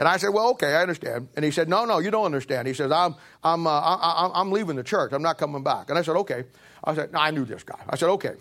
[0.00, 1.28] And I said, Well, okay, I understand.
[1.36, 2.66] And he said, No, no, you don't understand.
[2.66, 5.12] He says, I'm, I'm, uh, I, am leaving the church.
[5.12, 5.90] I'm not coming back.
[5.90, 6.44] And I said, Okay.
[6.82, 7.78] I said, no, I knew this guy.
[7.86, 8.32] I said, Okay.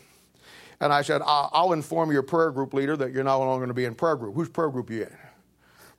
[0.80, 3.74] And I said, I'll inform your prayer group leader that you're no longer going to
[3.74, 4.36] be in prayer group.
[4.36, 5.18] Whose prayer group are you in?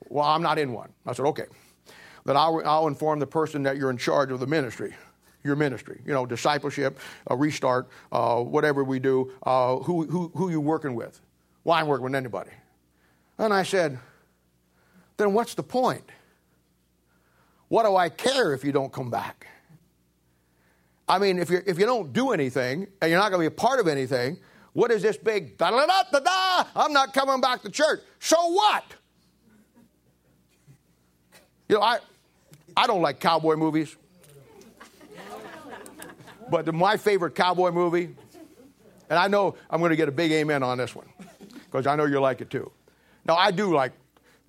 [0.08, 0.94] Well, I'm not in one.
[1.04, 1.44] I said, Okay.
[2.24, 4.94] Then I'll, I'll inform the person that you're in charge of the ministry
[5.42, 10.50] your ministry, you know, discipleship, a restart, uh, whatever we do, uh, who, who, who
[10.50, 11.18] you working with?
[11.64, 12.50] Well, I'm working with anybody.
[13.38, 13.98] And I said,
[15.20, 16.04] then what's the point?
[17.68, 19.46] What do I care if you don't come back?
[21.08, 23.54] I mean, if, you if you don't do anything and you're not going to be
[23.54, 24.38] a part of anything,
[24.72, 26.64] what is this big da da da da da?
[26.76, 28.00] I'm not coming back to church.
[28.20, 28.84] So what?
[31.68, 31.98] You know, I,
[32.76, 33.96] I don't like cowboy movies.
[36.50, 38.16] But my favorite cowboy movie,
[39.08, 41.06] and I know I'm going to get a big amen on this one,
[41.64, 42.72] because I know you like it too.
[43.24, 43.92] Now, I do like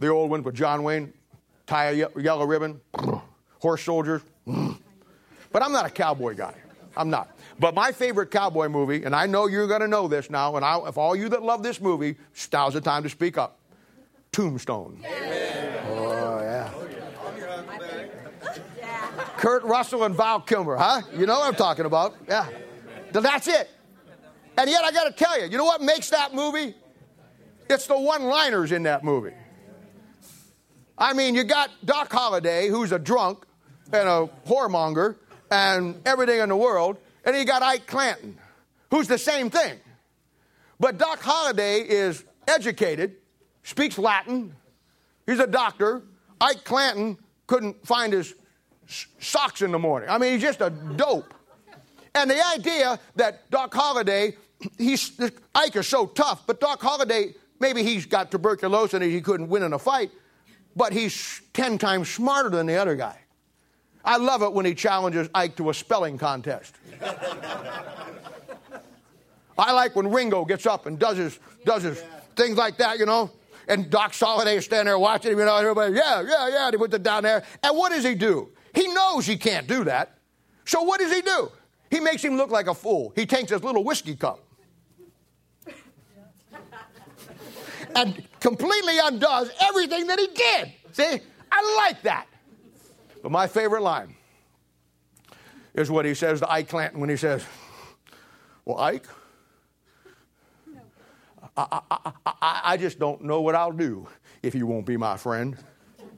[0.01, 1.13] the old one with John Wayne,
[1.65, 2.81] tie a yellow ribbon,
[3.59, 4.21] horse soldiers.
[4.45, 6.55] But I'm not a cowboy guy.
[6.97, 7.37] I'm not.
[7.59, 10.65] But my favorite cowboy movie, and I know you're going to know this now, and
[10.65, 12.17] I, if all you that love this movie,
[12.51, 13.59] now's the time to speak up.
[14.31, 15.01] Tombstone.
[15.05, 15.83] Amen.
[15.89, 16.69] Oh, yeah.
[19.37, 21.01] Kurt Russell and Val Kilmer, huh?
[21.15, 22.15] You know what I'm talking about.
[22.27, 22.47] Yeah.
[23.11, 23.69] That's it.
[24.57, 26.73] And yet, I got to tell you, you know what makes that movie?
[27.69, 29.33] It's the one liners in that movie.
[30.97, 33.45] I mean, you got Doc Holliday, who's a drunk
[33.91, 35.15] and a whoremonger
[35.49, 38.37] and everything in the world, and you got Ike Clanton,
[38.89, 39.79] who's the same thing.
[40.79, 43.15] But Doc Holliday is educated,
[43.63, 44.55] speaks Latin,
[45.25, 46.03] he's a doctor.
[46.39, 48.33] Ike Clanton couldn't find his
[49.19, 50.09] socks in the morning.
[50.09, 51.33] I mean, he's just a dope.
[52.15, 54.35] And the idea that Doc Holliday,
[54.77, 55.19] he's
[55.53, 59.63] Ike is so tough, but Doc Holliday, maybe he's got tuberculosis and he couldn't win
[59.63, 60.11] in a fight
[60.75, 63.17] but he's 10 times smarter than the other guy.
[64.03, 66.75] I love it when he challenges Ike to a spelling contest.
[69.57, 72.03] I like when Ringo gets up and does his, does his
[72.35, 73.29] things like that, you know.
[73.67, 76.65] And Doc Holliday is standing there watching him, you know, everybody, yeah, yeah, yeah.
[76.65, 77.43] And he puts it down there.
[77.61, 78.49] And what does he do?
[78.73, 80.17] He knows he can't do that.
[80.65, 81.51] So what does he do?
[81.91, 83.13] He makes him look like a fool.
[83.15, 84.39] He takes his little whiskey cup
[87.95, 90.73] and completely undoes everything that he did.
[90.91, 92.27] See, I like that.
[93.23, 94.15] But my favorite line
[95.73, 97.45] is what he says to Ike Clanton when he says,
[98.65, 99.05] Well, Ike,
[101.55, 104.07] I, I, I, I just don't know what I'll do
[104.41, 105.55] if you won't be my friend.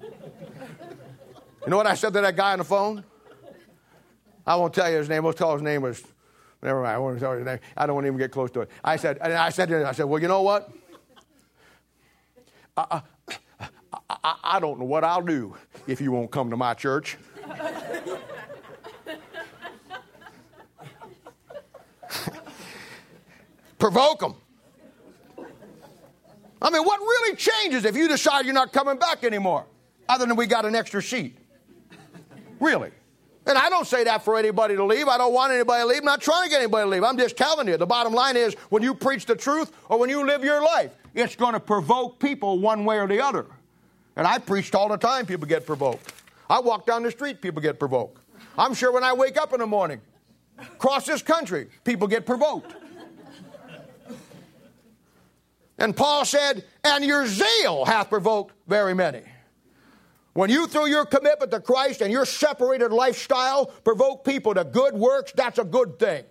[0.02, 3.04] You know what I said to that guy on the phone?
[4.46, 5.24] I won't tell you his name.
[5.24, 6.04] We'll tell his name was.
[6.62, 6.96] Never mind.
[6.96, 7.60] I won't tell his name.
[7.76, 8.72] I don't want to even get close to it.
[8.84, 9.18] I said.
[9.22, 9.70] And I said.
[9.70, 10.04] to him, I said.
[10.04, 10.70] Well, you know what?
[12.76, 13.02] I,
[14.24, 15.56] I, I don't know what I'll do
[15.88, 17.18] if you won't come to my church.
[23.78, 24.36] Provoke them.
[26.62, 29.66] I mean, what really changes if you decide you're not coming back anymore,
[30.08, 31.38] other than we got an extra seat?
[32.60, 32.92] Really?
[33.46, 35.08] And I don't say that for anybody to leave.
[35.08, 36.00] I don't want anybody to leave.
[36.00, 37.04] I'm not trying to get anybody to leave.
[37.04, 37.76] I'm just telling you.
[37.76, 40.92] The bottom line is when you preach the truth or when you live your life,
[41.14, 43.46] it's going to provoke people one way or the other.
[44.16, 46.14] And I preached all the time, people get provoked.
[46.50, 48.22] I walk down the street, people get provoked.
[48.58, 50.00] I'm sure when I wake up in the morning,
[50.58, 52.76] across this country, people get provoked.
[55.78, 59.22] And Paul said, And your zeal hath provoked very many.
[60.34, 64.96] When you, through your commitment to Christ and your separated lifestyle, provoke people to good
[64.96, 66.24] works, that's a good thing.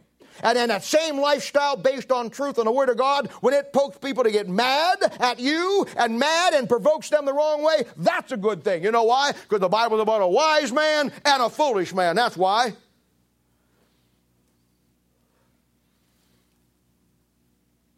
[0.43, 3.73] And in that same lifestyle based on truth and the Word of God, when it
[3.73, 7.85] pokes people to get mad at you and mad and provokes them the wrong way,
[7.97, 8.83] that's a good thing.
[8.83, 9.33] You know why?
[9.33, 12.17] Because the Bible's about a wise man and a foolish man.
[12.17, 12.73] That's why.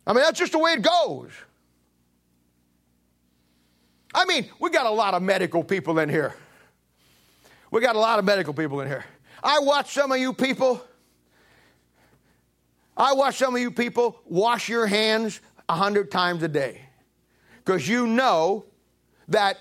[0.06, 1.30] I mean, that's just the way it goes.
[4.14, 6.35] I mean, we got a lot of medical people in here.
[7.70, 9.05] We got a lot of medical people in here.
[9.42, 10.81] I watch some of you people.
[12.96, 16.81] I watch some of you people wash your hands a hundred times a day
[17.64, 18.66] because you know
[19.29, 19.59] that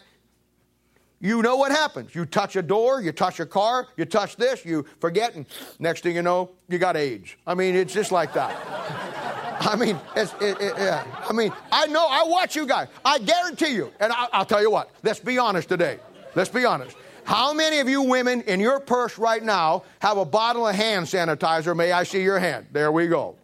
[1.20, 2.13] you know what happens.
[2.13, 5.46] You touch a door, you touch a car, you touch this, you forget, and
[5.80, 7.36] next thing you know, you got AIDS.
[7.48, 9.39] I mean, it's just like that.
[9.60, 11.04] I mean, it's, it, it, yeah.
[11.28, 12.88] I mean, I know, I watch you guys.
[13.04, 16.00] I guarantee you, and I, I'll tell you what, let's be honest today.
[16.36, 16.96] Let's be honest.
[17.24, 21.06] How many of you women in your purse right now have a bottle of hand
[21.06, 21.76] sanitizer?
[21.76, 22.68] May I see your hand?
[22.72, 23.36] There we go.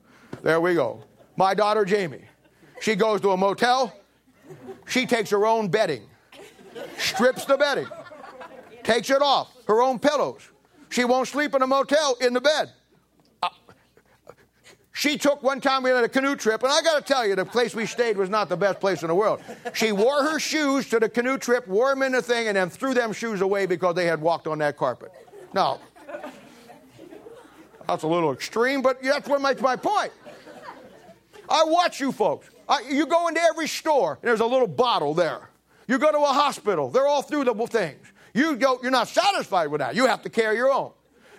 [0.41, 1.03] There we go.
[1.37, 2.25] My daughter Jamie,
[2.81, 3.93] she goes to a motel,
[4.87, 6.03] she takes her own bedding
[6.97, 7.87] strips the bedding,
[8.83, 10.49] takes it off, her own pillows.
[10.89, 12.71] She won't sleep in a motel in the bed.
[14.91, 17.35] She took one time we had a canoe trip, and I got to tell you,
[17.35, 19.41] the place we stayed was not the best place in the world.
[19.73, 22.69] She wore her shoes to the canoe trip, wore them in the thing, and then
[22.69, 25.11] threw them shoes away because they had walked on that carpet.
[25.53, 25.79] Now,
[27.87, 30.11] that's a little extreme, but that's what makes my point.
[31.47, 32.49] I watch you folks.
[32.67, 35.49] I, you go into every store, and there's a little bottle there.
[35.87, 38.05] You go to a hospital, they're all through the things.
[38.33, 39.95] You go, you're not satisfied with that.
[39.95, 40.91] You have to carry your own.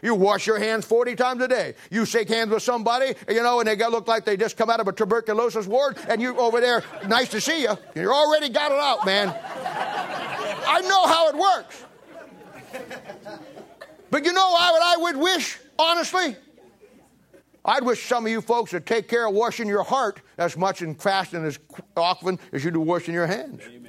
[0.03, 1.75] You wash your hands 40 times a day.
[1.91, 4.81] You shake hands with somebody, you know, and they look like they just come out
[4.81, 7.77] of a tuberculosis ward, and you over there, nice to see you.
[7.95, 9.29] You already got it out, man.
[10.67, 11.85] I know how it works.
[14.11, 16.37] But you know what I would wish, honestly?
[17.65, 20.81] I'd wish some of you folks would take care of washing your heart as much
[20.83, 21.59] and fast and as
[21.97, 23.63] often as you do washing your hands.
[23.67, 23.80] Amen.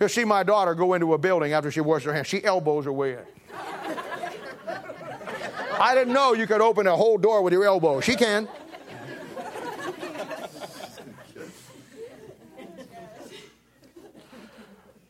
[0.00, 2.26] You see my daughter go into a building after she washes her hands.
[2.26, 3.24] She elbows her way in.
[5.78, 8.00] I didn't know you could open a whole door with your elbow.
[8.00, 8.48] She can.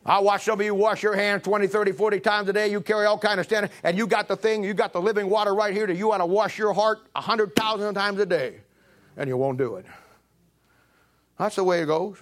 [0.07, 2.67] I watch some of you wash your hands 20, 30, 40 times a day.
[2.67, 5.29] You carry all kind of standing, and you got the thing, you got the living
[5.29, 8.57] water right here that you want to wash your heart 100,000 times a day,
[9.17, 9.85] and you won't do it.
[11.39, 12.17] That's the way it goes.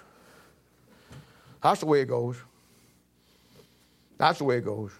[1.62, 2.38] That's the way it goes.
[4.24, 4.92] That's the way it goes.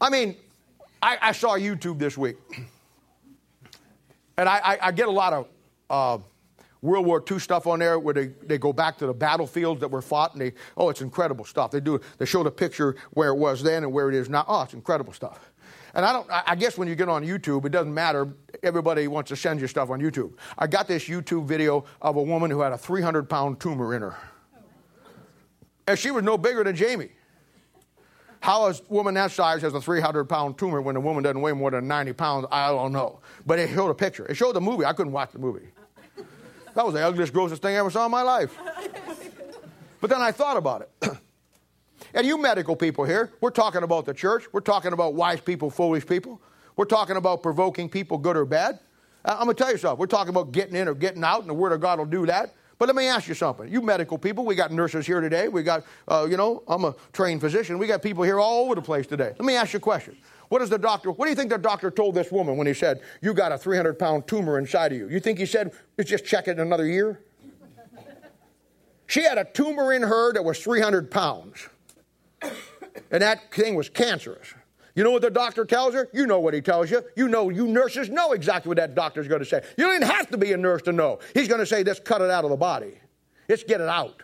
[0.00, 0.34] I mean,
[1.02, 2.38] I, I saw YouTube this week,
[4.38, 5.48] and I, I, I get a lot of
[5.90, 6.18] uh,
[6.80, 9.88] World War II stuff on there where they, they go back to the battlefields that
[9.88, 11.70] were fought, and they oh, it's incredible stuff.
[11.70, 14.46] They do they show the picture where it was then and where it is now.
[14.48, 15.52] Oh, it's incredible stuff.
[15.92, 16.26] And I don't.
[16.30, 18.26] I guess when you get on YouTube, it doesn't matter.
[18.62, 20.32] Everybody wants to send you stuff on YouTube.
[20.56, 24.00] I got this YouTube video of a woman who had a 300 pound tumor in
[24.00, 24.16] her.
[25.86, 27.10] And she was no bigger than Jamie.
[28.40, 31.52] How a woman that size has a 300 pound tumor when a woman doesn't weigh
[31.52, 33.20] more than 90 pounds, I don't know.
[33.44, 34.26] But it showed a picture.
[34.26, 34.84] It showed the movie.
[34.84, 35.66] I couldn't watch the movie.
[36.74, 38.56] That was the ugliest, grossest thing I ever saw in my life.
[40.00, 41.18] But then I thought about it.
[42.14, 44.44] and you medical people here, we're talking about the church.
[44.52, 46.40] We're talking about wise people, foolish people.
[46.76, 48.78] We're talking about provoking people, good or bad.
[49.24, 49.98] I'm going to tell you something.
[49.98, 52.26] We're talking about getting in or getting out, and the Word of God will do
[52.26, 52.54] that.
[52.78, 53.68] But let me ask you something.
[53.68, 55.48] You medical people, we got nurses here today.
[55.48, 57.78] We got, uh, you know, I'm a trained physician.
[57.78, 59.32] We got people here all over the place today.
[59.38, 60.16] Let me ask you a question.
[60.48, 62.74] What does the doctor, what do you think the doctor told this woman when he
[62.74, 65.08] said, you got a 300 pound tumor inside of you?
[65.08, 65.72] You think he said,
[66.04, 67.20] just check it in another year?
[69.06, 71.68] She had a tumor in her that was 300 pounds.
[73.10, 74.54] And that thing was cancerous.
[74.96, 76.08] You know what the doctor tells her?
[76.12, 77.04] You know what he tells you.
[77.14, 79.62] You know, you nurses know exactly what that doctor's going to say.
[79.76, 81.20] You don't have to be a nurse to know.
[81.34, 82.98] He's going to say, let's cut it out of the body.
[83.46, 84.22] Let's get it out.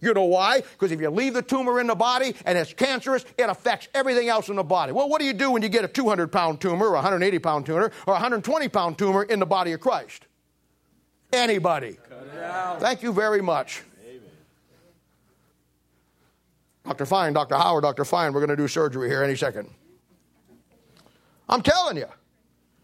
[0.00, 0.60] You know why?
[0.60, 4.28] Because if you leave the tumor in the body and it's cancerous, it affects everything
[4.28, 4.92] else in the body.
[4.92, 7.66] Well, what do you do when you get a 200 pound tumor, or 180 pound
[7.66, 10.26] tumor, or 120 pound tumor in the body of Christ?
[11.32, 11.98] Anybody.
[12.78, 13.82] Thank you very much.
[14.06, 14.20] Amen.
[16.84, 17.06] Dr.
[17.06, 17.56] Fine, Dr.
[17.56, 18.04] Howard, Dr.
[18.04, 19.70] Fine, we're going to do surgery here any second.
[21.48, 22.06] I'm telling you.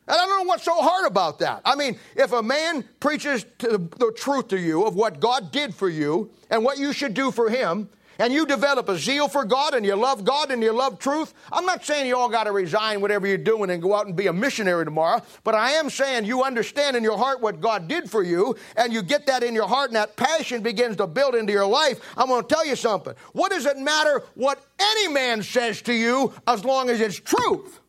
[0.08, 1.62] And I don't know what's so hard about that.
[1.64, 5.74] I mean, if a man preaches the, the truth to you of what God did
[5.74, 7.88] for you and what you should do for him,
[8.20, 11.32] and you develop a zeal for God and you love God and you love truth,
[11.50, 14.14] I'm not saying you all got to resign whatever you're doing and go out and
[14.14, 17.88] be a missionary tomorrow, but I am saying you understand in your heart what God
[17.88, 21.06] did for you and you get that in your heart and that passion begins to
[21.06, 22.00] build into your life.
[22.16, 23.14] I'm going to tell you something.
[23.32, 27.79] What does it matter what any man says to you as long as it's truth?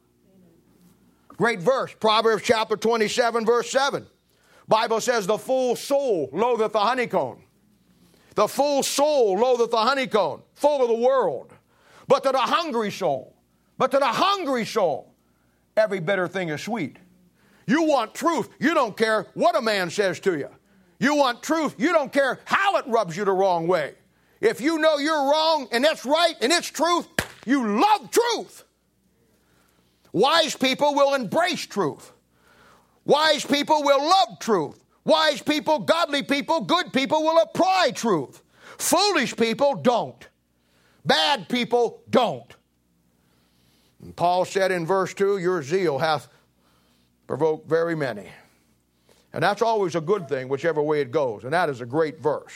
[1.41, 4.05] Great verse, Proverbs chapter 27, verse 7.
[4.67, 7.41] Bible says, The full soul loatheth the honeycomb.
[8.35, 11.51] The full soul loatheth the honeycomb, full of the world.
[12.07, 13.35] But to the hungry soul,
[13.79, 15.15] but to the hungry soul,
[15.75, 16.97] every bitter thing is sweet.
[17.65, 20.49] You want truth, you don't care what a man says to you.
[20.99, 23.95] You want truth, you don't care how it rubs you the wrong way.
[24.41, 27.07] If you know you're wrong and it's right and it's truth,
[27.47, 28.63] you love truth.
[30.13, 32.11] Wise people will embrace truth.
[33.05, 34.83] Wise people will love truth.
[35.03, 38.41] Wise people, godly people, good people will apply truth.
[38.77, 40.27] Foolish people don't.
[41.05, 42.55] Bad people don't.
[44.01, 46.27] And Paul said in verse 2 Your zeal hath
[47.27, 48.27] provoked very many.
[49.33, 51.43] And that's always a good thing, whichever way it goes.
[51.43, 52.53] And that is a great verse.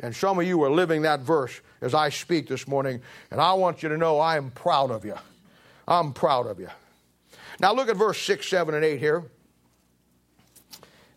[0.00, 3.02] And some of you are living that verse as I speak this morning.
[3.30, 5.16] And I want you to know I am proud of you.
[5.88, 6.68] I'm proud of you.
[7.60, 9.24] Now look at verse 6, 7, and 8 here.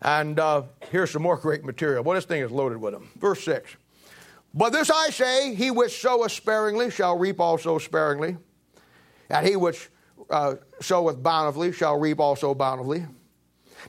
[0.00, 2.02] And uh, here's some more great material.
[2.02, 3.10] Well, this thing is loaded with them.
[3.20, 3.76] Verse 6.
[4.54, 8.36] But this I say, he which soweth sparingly shall reap also sparingly,
[9.30, 9.88] and he which
[10.28, 13.04] uh, soweth bountifully shall reap also bountifully.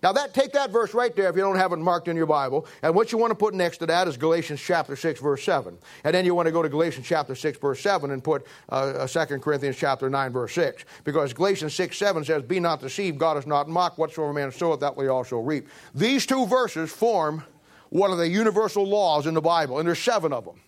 [0.01, 2.25] Now that take that verse right there if you don't have it marked in your
[2.25, 2.65] Bible.
[2.81, 5.77] And what you want to put next to that is Galatians chapter 6 verse 7.
[6.03, 9.05] And then you want to go to Galatians chapter 6 verse 7 and put uh,
[9.07, 10.85] 2 uh, Corinthians chapter 9 verse 6.
[11.03, 14.79] Because Galatians 6 7 says, Be not deceived, God is not mocked, whatsoever man soweth,
[14.79, 15.67] that will he also reap.
[15.93, 17.43] These two verses form
[17.89, 20.59] one of the universal laws in the Bible, and there's seven of them.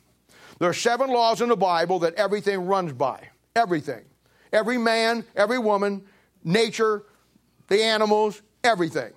[0.59, 3.29] There are seven laws in the Bible that everything runs by.
[3.55, 4.05] Everything.
[4.53, 6.05] Every man, every woman,
[6.43, 7.03] nature,
[7.67, 9.13] the animals, everything.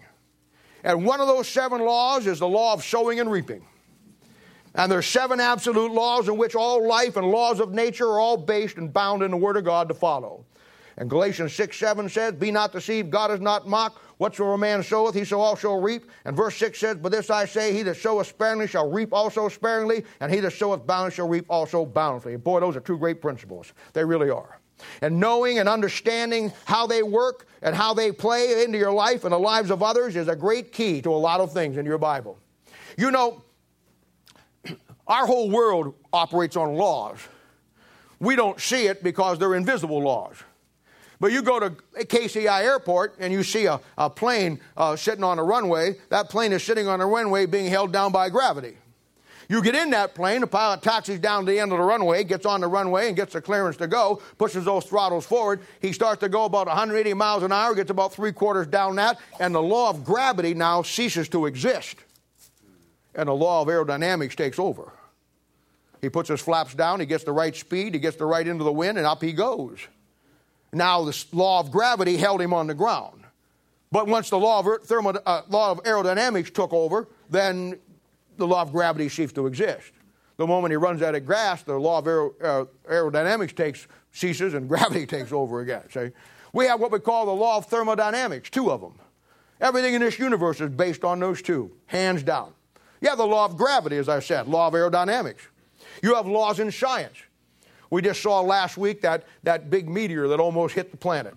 [0.85, 3.65] And one of those seven laws is the law of sowing and reaping.
[4.75, 8.21] And there are seven absolute laws in which all life and laws of nature are
[8.21, 10.45] all based and bound in the Word of God to follow.
[10.99, 13.99] And Galatians 6 7 says, Be not deceived, God is not mocked.
[14.19, 16.11] Whatsoever a man soweth, he shall also reap.
[16.25, 19.49] And verse 6 says, But this I say, he that soweth sparingly shall reap also
[19.49, 22.37] sparingly, and he that soweth bountifully shall reap also bountifully.
[22.37, 23.73] Boy, those are two great principles.
[23.93, 24.58] They really are.
[25.03, 29.33] And knowing and understanding how they work and how they play into your life and
[29.33, 31.99] the lives of others is a great key to a lot of things in your
[31.99, 32.39] Bible.
[32.97, 33.43] You know,
[35.07, 37.19] our whole world operates on laws.
[38.21, 40.37] We don't see it because they're invisible laws.
[41.21, 45.39] But you go to KCI Airport and you see a, a plane uh, sitting on
[45.39, 45.97] a runway.
[46.11, 48.77] That plane is sitting on a runway being held down by gravity.
[49.51, 52.23] You get in that plane, the pilot taxis down to the end of the runway,
[52.23, 55.61] gets on the runway and gets the clearance to go, pushes those throttles forward.
[55.81, 59.19] He starts to go about 180 miles an hour, gets about three quarters down that,
[59.41, 61.97] and the law of gravity now ceases to exist.
[63.15, 64.93] And the law of aerodynamics takes over.
[66.03, 68.65] He puts his flaps down, he gets the right speed, he gets the right into
[68.65, 69.79] the wind, and up he goes.
[70.75, 73.25] Now, the law of gravity held him on the ground.
[73.91, 77.79] But once the law of, thermo, uh, law of aerodynamics took over, then
[78.39, 79.93] the law of gravity ceased to exist.
[80.39, 84.55] The moment he runs out of gas, the law of aer- uh, aerodynamics takes ceases
[84.55, 85.83] and gravity takes over again.
[85.91, 86.11] See?
[86.53, 88.95] We have what we call the law of thermodynamics, two of them.
[89.61, 92.53] Everything in this universe is based on those two, hands down.
[93.01, 95.41] You have the law of gravity, as I said, law of aerodynamics.
[96.03, 97.17] You have laws in science.
[97.91, 101.35] We just saw last week that, that big meteor that almost hit the planet,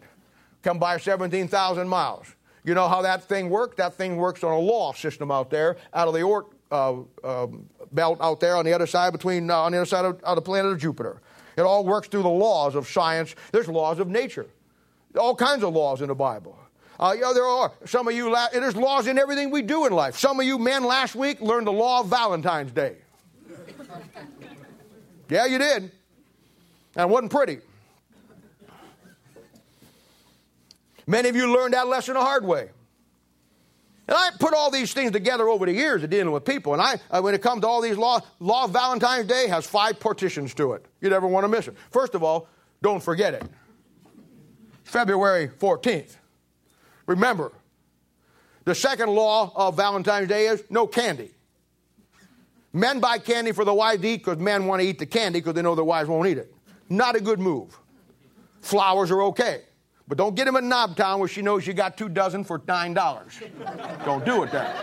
[0.62, 2.28] come by 17,000 miles.
[2.64, 3.78] You know how that thing works?
[3.78, 7.48] That thing works on a law system out there, out of the Oort uh, uh,
[7.92, 10.36] belt out there on the other side between uh, on the other side of, of
[10.36, 11.22] the planet of Jupiter.
[11.58, 13.36] It all works through the laws of science.
[13.52, 14.48] There's laws of nature,
[15.18, 16.58] all kinds of laws in the Bible.
[17.00, 17.74] Uh, yeah, there are.
[17.86, 20.18] Some of you, la- there's laws in everything we do in life.
[20.18, 22.98] Some of you men last week learned the law of Valentine's Day.
[25.28, 25.92] yeah, you did.
[26.96, 27.60] And it wasn't pretty.
[31.08, 32.70] Many of you learned that lesson the hard way.
[34.12, 36.74] And I put all these things together over the years of dealing with people.
[36.74, 39.66] And I, uh, when it comes to all these laws, law of Valentine's Day has
[39.66, 40.86] five partitions to it.
[41.00, 41.78] You never want to miss it.
[41.92, 42.50] First of all,
[42.82, 43.44] don't forget it.
[44.84, 46.18] February 14th.
[47.06, 47.54] Remember,
[48.66, 51.32] the second law of Valentine's Day is no candy.
[52.74, 55.40] Men buy candy for the wives to eat because men want to eat the candy
[55.40, 56.54] because they know their wives won't eat it.
[56.90, 57.80] Not a good move.
[58.60, 59.62] Flowers are okay.
[60.08, 64.06] But don't get him in Knobtown where she knows you got two dozen for $9.
[64.06, 64.76] don't do it then.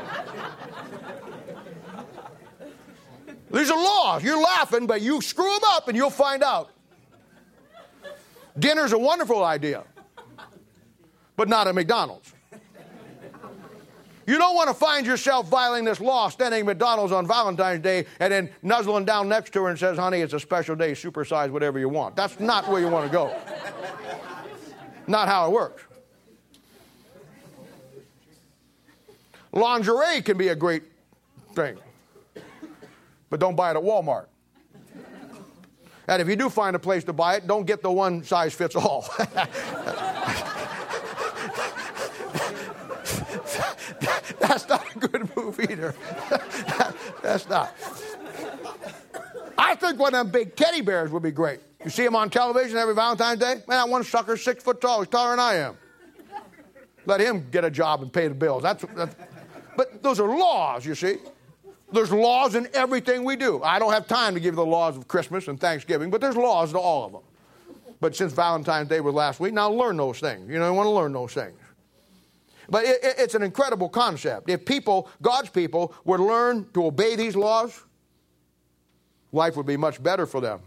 [3.51, 4.23] These are laws.
[4.23, 6.71] You're laughing, but you screw them up and you'll find out.
[8.59, 9.85] Dinner's a wonderful idea,
[11.37, 12.33] but not at McDonald's.
[14.27, 18.05] You don't want to find yourself violating this law, standing at McDonald's on Valentine's Day
[18.21, 21.49] and then nuzzling down next to her and says, honey, it's a special day, supersize
[21.49, 22.14] whatever you want.
[22.14, 23.35] That's not where you want to go.
[25.09, 25.82] Not how it works.
[29.52, 30.82] Lingerie can be a great
[31.54, 31.78] thing,
[33.30, 34.26] but don't buy it at Walmart.
[36.06, 38.54] And if you do find a place to buy it, don't get the one size
[38.54, 39.09] fits all.
[44.40, 45.94] That's not a good move either.
[47.22, 47.74] That's not.
[49.59, 51.61] I think one of them big teddy bears would be great.
[51.84, 53.54] You see them on television every Valentine's Day?
[53.66, 55.00] Man, that one sucker's six foot tall.
[55.00, 55.76] He's taller than I am.
[57.06, 58.62] Let him get a job and pay the bills.
[58.62, 59.14] That's, that's
[59.76, 61.16] but those are laws, you see.
[61.92, 63.62] There's laws in everything we do.
[63.62, 66.36] I don't have time to give you the laws of Christmas and Thanksgiving, but there's
[66.36, 67.22] laws to all of them.
[68.00, 70.50] But since Valentine's Day was last week, now learn those things.
[70.50, 71.59] You know, you want to learn those things.
[72.68, 74.50] But it, it, it's an incredible concept.
[74.50, 77.84] If people, God's people, would learn to obey these laws,
[79.33, 80.61] life would be much better for them.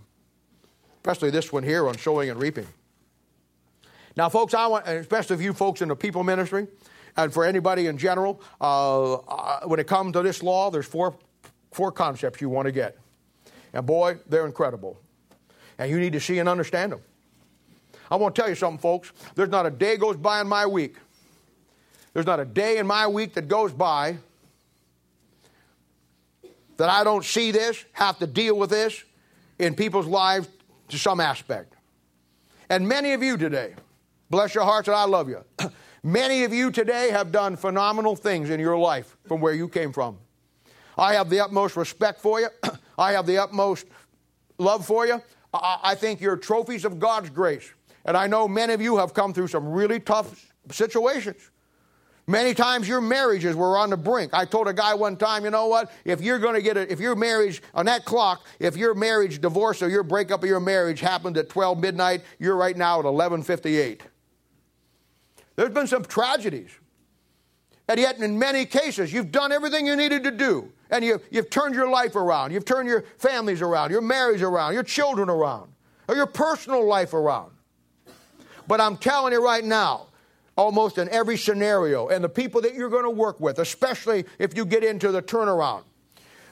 [0.97, 2.67] Especially this one here on sowing and reaping.
[4.15, 6.67] Now, folks, I want, especially if you folks in the people ministry,
[7.17, 11.15] and for anybody in general, uh, uh, when it comes to this law, there's four,
[11.71, 12.97] four concepts you want to get.
[13.73, 14.99] And boy, they're incredible.
[15.77, 17.01] And you need to see and understand them.
[18.09, 19.11] I want to tell you something, folks.
[19.35, 20.95] There's not a day goes by in my week.
[22.13, 24.17] There's not a day in my week that goes by
[26.81, 29.03] that I don't see this, have to deal with this
[29.59, 30.47] in people's lives
[30.87, 31.75] to some aspect.
[32.71, 33.75] And many of you today,
[34.31, 35.43] bless your hearts and I love you.
[36.03, 39.93] many of you today have done phenomenal things in your life from where you came
[39.93, 40.17] from.
[40.97, 42.47] I have the utmost respect for you.
[42.97, 43.85] I have the utmost
[44.57, 45.21] love for you.
[45.53, 47.71] I think you're trophies of God's grace.
[48.05, 51.50] And I know many of you have come through some really tough situations.
[52.27, 54.33] Many times your marriages were on the brink.
[54.33, 55.91] I told a guy one time, you know what?
[56.05, 59.41] If you're going to get it, if your marriage on that clock, if your marriage
[59.41, 63.05] divorce or your breakup of your marriage happened at 12 midnight, you're right now at
[63.05, 64.01] 11:58.
[65.55, 66.71] There's been some tragedies.
[67.87, 70.71] And yet, in many cases, you've done everything you needed to do.
[70.91, 72.53] And you, you've turned your life around.
[72.53, 75.73] You've turned your families around, your marriage around, your children around,
[76.07, 77.51] or your personal life around.
[78.67, 80.07] But I'm telling you right now,
[80.55, 84.55] almost in every scenario, and the people that you're going to work with, especially if
[84.55, 85.83] you get into the turnaround,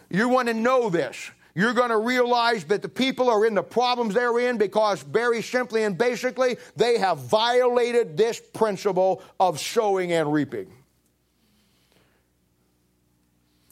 [0.10, 1.32] you want to know this.
[1.56, 5.41] You're going to realize that the people are in the problems they're in because, very
[5.41, 10.72] simply and basically, they have violated this principle of sowing and reaping.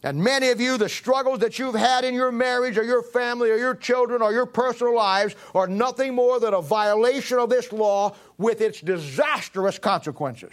[0.03, 3.49] And many of you, the struggles that you've had in your marriage or your family
[3.49, 7.71] or your children or your personal lives are nothing more than a violation of this
[7.71, 10.51] law with its disastrous consequences.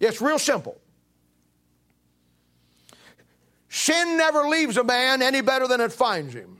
[0.00, 0.80] It's real simple.
[3.68, 6.56] Sin never leaves a man any better than it finds him.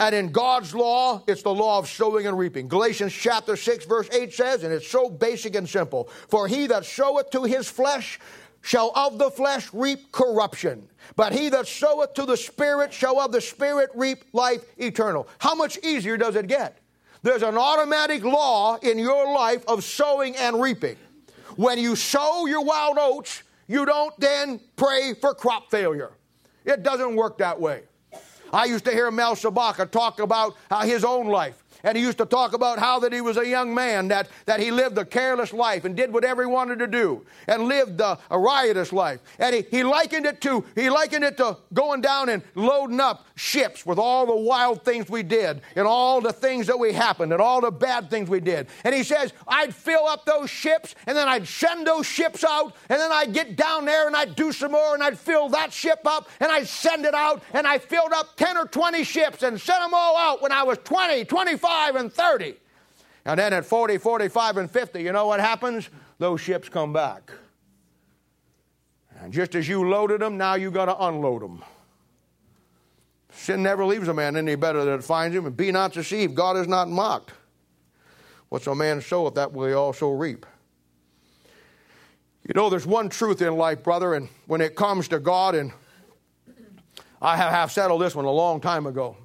[0.00, 2.66] And in God's law, it's the law of sowing and reaping.
[2.66, 6.84] Galatians chapter 6, verse 8 says, and it's so basic and simple For he that
[6.84, 8.18] soweth to his flesh
[8.62, 13.32] shall of the flesh reap corruption, but he that soweth to the Spirit shall of
[13.32, 15.28] the Spirit reap life eternal.
[15.38, 16.78] How much easier does it get?
[17.22, 20.96] There's an automatic law in your life of sowing and reaping.
[21.56, 26.12] When you sow your wild oats, you don't then pray for crop failure.
[26.64, 27.82] It doesn't work that way.
[28.52, 31.61] I used to hear Mel Sabaka talk about his own life.
[31.82, 34.60] And he used to talk about how that he was a young man, that, that
[34.60, 38.18] he lived a careless life and did whatever he wanted to do and lived a,
[38.30, 39.20] a riotous life.
[39.38, 43.26] And he, he likened it to he likened it to going down and loading up
[43.34, 47.32] ships with all the wild things we did and all the things that we happened
[47.32, 48.66] and all the bad things we did.
[48.84, 52.74] And he says, I'd fill up those ships and then I'd send those ships out
[52.88, 55.72] and then I'd get down there and I'd do some more and I'd fill that
[55.72, 59.42] ship up and I'd send it out and I filled up 10 or 20 ships
[59.42, 62.54] and sent them all out when I was 20, 25 25 and 30.
[63.24, 65.88] And then at 40, 45, and 50, you know what happens?
[66.18, 67.30] Those ships come back.
[69.20, 71.62] And just as you loaded them, now you got to unload them.
[73.30, 75.46] Sin never leaves a man any better than it finds him.
[75.46, 77.30] And be not deceived, God is not mocked.
[78.48, 80.44] What's a man soweth, that will he also reap.
[82.46, 85.72] You know, there's one truth in life, brother, and when it comes to God, and
[87.22, 89.16] I have settled this one a long time ago.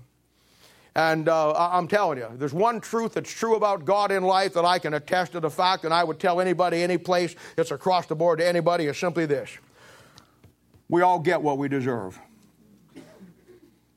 [0.98, 4.66] And uh, I'm telling you, there's one truth that's true about God in life that
[4.66, 8.08] I can attest to the fact, and I would tell anybody, any place, it's across
[8.08, 9.52] the board to anybody, is simply this.
[10.89, 12.20] We all get what we deserve.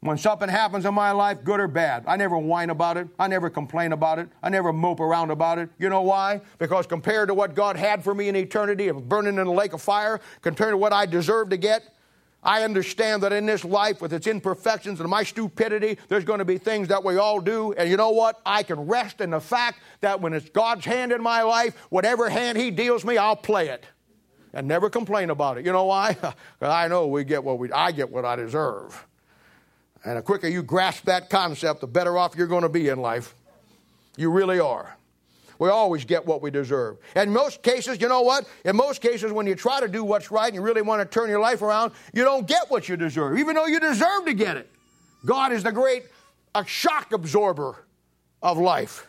[0.01, 3.09] When something happens in my life, good or bad, I never whine about it.
[3.19, 4.29] I never complain about it.
[4.43, 5.71] I never mope around about it.
[5.79, 6.43] You know why?
[6.59, 9.73] Because compared to what God had for me in eternity of burning in a lake
[9.73, 11.95] of fire, compared to what I deserve to get,
[12.43, 16.45] I understand that in this life, with its imperfections and my stupidity, there's going to
[16.45, 17.73] be things that we all do.
[17.75, 18.41] And you know what?
[18.47, 22.31] I can rest in the fact that when it's God's hand in my life, whatever
[22.31, 23.85] hand He deals me, I'll play it
[24.53, 25.67] and never complain about it.
[25.67, 26.17] You know why?
[26.61, 29.07] I know we get what we, I get what I deserve.
[30.05, 33.01] And the quicker you grasp that concept, the better off you're going to be in
[33.01, 33.35] life.
[34.17, 34.97] You really are.
[35.61, 36.97] We always get what we deserve.
[37.15, 38.49] In most cases, you know what?
[38.65, 41.05] In most cases, when you try to do what's right and you really want to
[41.05, 44.33] turn your life around, you don't get what you deserve, even though you deserve to
[44.33, 44.71] get it.
[45.27, 46.05] God is the great
[46.55, 47.85] a shock absorber
[48.43, 49.07] of life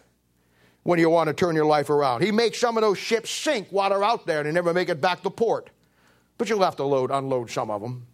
[0.83, 2.21] when you want to turn your life around.
[2.21, 4.89] He makes some of those ships sink while they're out there and they never make
[4.89, 5.69] it back to port.
[6.37, 8.05] But you'll have to load, unload some of them.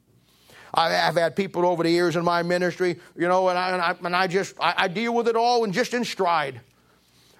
[0.75, 3.95] I've had people over the years in my ministry, you know, and I, and I,
[4.05, 6.61] and I just, I, I, deal with it all and just in stride.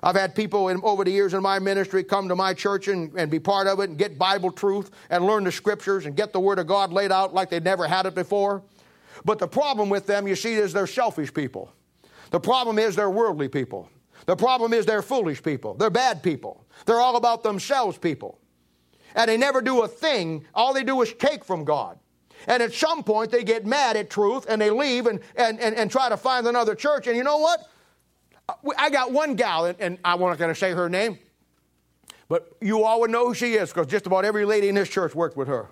[0.04, 3.12] I've had people in, over the years in my ministry come to my church and,
[3.18, 6.34] and be part of it and get Bible truth and learn the scriptures and get
[6.34, 8.64] the Word of God laid out like they'd never had it before.
[9.26, 11.72] But the problem with them, you see, is they're selfish people.
[12.30, 13.90] The problem is they're worldly people.
[14.26, 15.74] The problem is they're foolish people.
[15.74, 16.66] They're bad people.
[16.86, 18.40] They're all about themselves people.
[19.16, 20.46] And they never do a thing.
[20.54, 21.98] All they do is take from God.
[22.46, 25.76] And at some point, they get mad at truth and they leave and, and, and,
[25.76, 27.08] and try to find another church.
[27.08, 27.68] And you know what?
[28.78, 31.20] I got one gal, and, I wasn't going to say her name,
[32.30, 34.90] but you all would know who she is because just about every lady in this
[34.90, 35.68] church worked with her.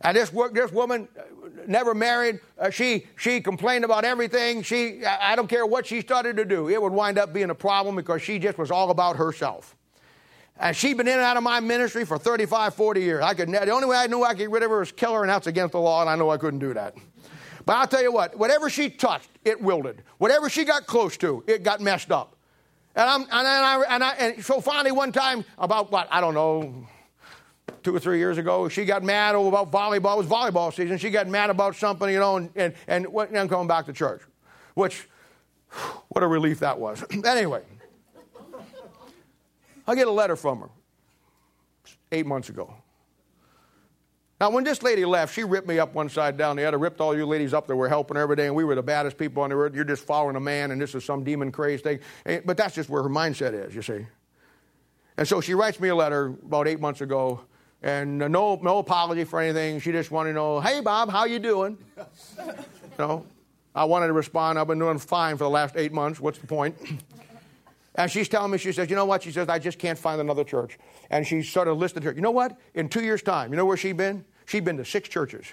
[0.00, 1.22] And this, this woman, uh,
[1.66, 4.62] never married, uh, she, she complained about everything.
[4.62, 7.54] She, I don't care what she started to do, it would wind up being a
[7.54, 9.74] problem because she just was all about herself.
[10.60, 13.22] And she'd been in and out of my ministry for 35, 40 years.
[13.22, 15.14] I could, the only way I knew I could get rid of her was kill
[15.14, 16.94] her, and that's against the law, and I know I couldn't do that.
[17.68, 20.02] But I'll tell you what, whatever she touched, it wilted.
[20.16, 22.34] Whatever she got close to, it got messed up.
[22.96, 26.32] And, I'm, and, I, and, I, and so finally, one time, about what, I don't
[26.32, 26.86] know,
[27.82, 30.14] two or three years ago, she got mad about volleyball.
[30.14, 30.96] It was volleyball season.
[30.96, 34.22] She got mad about something, you know, and, and, and, and coming back to church,
[34.72, 35.06] which,
[36.08, 37.04] what a relief that was.
[37.26, 37.60] anyway,
[39.86, 40.70] I get a letter from her
[42.12, 42.72] eight months ago.
[44.40, 47.00] Now, when this lady left, she ripped me up one side down the other, ripped
[47.00, 49.42] all you ladies up that were helping every day, and we were the baddest people
[49.42, 49.74] on the earth.
[49.74, 51.98] You're just following a man, and this is some demon crazed thing.
[52.44, 54.06] But that's just where her mindset is, you see.
[55.16, 57.40] And so she writes me a letter about eight months ago,
[57.82, 59.80] and uh, no, no apology for anything.
[59.80, 61.76] She just wanted to know, hey, Bob, how you doing?
[61.96, 62.54] you
[62.96, 63.26] know,
[63.74, 66.20] I wanted to respond, I've been doing fine for the last eight months.
[66.20, 66.76] What's the point?
[67.98, 69.24] And she's telling me, she says, you know what?
[69.24, 70.78] She says, I just can't find another church.
[71.10, 72.12] And she sort of listed her.
[72.12, 72.56] You know what?
[72.74, 74.24] In two years' time, you know where she'd been?
[74.46, 75.46] She'd been to six churches.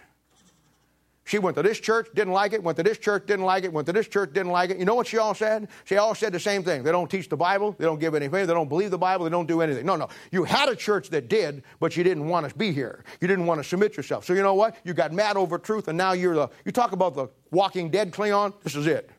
[1.24, 3.74] She went to this church, didn't like it, went to this church, didn't like it,
[3.74, 4.78] went to this church, didn't like it.
[4.78, 5.70] You know what she all said?
[5.86, 6.84] She all said the same thing.
[6.84, 9.32] They don't teach the Bible, they don't give anything, they don't believe the Bible, they
[9.32, 9.84] don't do anything.
[9.84, 10.08] No, no.
[10.32, 13.06] You had a church that did, but you didn't want to be here.
[13.22, 14.24] You didn't want to submit yourself.
[14.24, 14.78] So you know what?
[14.84, 18.14] You got mad over truth, and now you're the you talk about the walking dead
[18.14, 19.10] Cleon, this is it.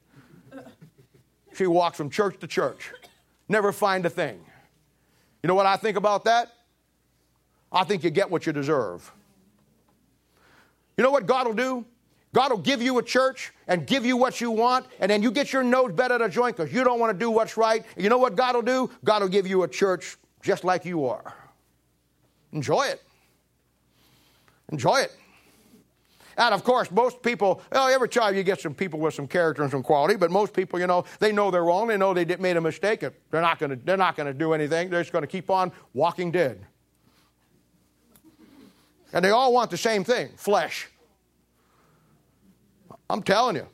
[1.56, 2.92] She walks from church to church
[3.48, 4.40] never find a thing.
[5.42, 6.52] You know what I think about that?
[7.70, 9.12] I think you get what you deserve.
[10.96, 11.84] You know what God will do?
[12.32, 15.30] God will give you a church and give you what you want, and then you
[15.30, 17.84] get your nose better at a joint because you don't want to do what's right.
[17.96, 18.90] You know what God will do?
[19.04, 21.34] God will give you a church just like you are.
[22.52, 23.02] Enjoy it.
[24.70, 25.12] Enjoy it.
[26.36, 29.62] And of course, most people, well, every time you get some people with some character
[29.62, 31.88] and some quality, but most people, you know, they know they're wrong.
[31.88, 33.00] They know they did, made a mistake.
[33.00, 34.90] They're not going to, they're not going to do anything.
[34.90, 36.64] They're just going to keep on walking dead.
[39.12, 40.88] And they all want the same thing flesh.
[43.08, 43.68] I'm telling you.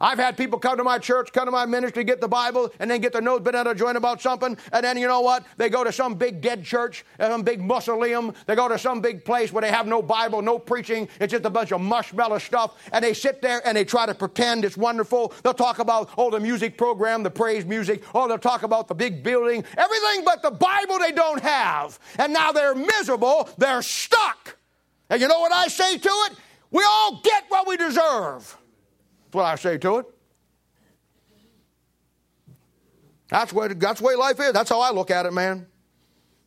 [0.00, 2.90] I've had people come to my church, come to my ministry, get the Bible, and
[2.90, 5.44] then get their nose bent out of joint about something, and then you know what?
[5.56, 8.34] They go to some big dead church, some big mausoleum.
[8.46, 11.08] They go to some big place where they have no Bible, no preaching.
[11.20, 14.14] It's just a bunch of marshmallow stuff, and they sit there and they try to
[14.14, 15.32] pretend it's wonderful.
[15.42, 18.02] They'll talk about oh the music program, the praise music.
[18.14, 21.98] Oh, they'll talk about the big building, everything but the Bible they don't have.
[22.18, 23.48] And now they're miserable.
[23.58, 24.56] They're stuck.
[25.08, 26.32] And you know what I say to it?
[26.70, 28.56] We all get what we deserve.
[29.36, 30.06] What I say to it.
[33.28, 34.54] That's what that's the way life is.
[34.54, 35.66] That's how I look at it, man.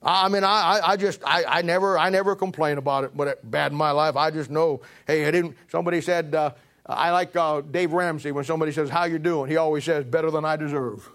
[0.01, 3.51] I mean, I, I just, I, I never, I never complain about it, but it
[3.51, 4.15] bad in my life.
[4.15, 5.55] I just know, hey, I didn't.
[5.67, 6.51] Somebody said, uh,
[6.87, 10.31] I like uh, Dave Ramsey when somebody says, "How you doing?" He always says, "Better
[10.31, 11.07] than I deserve."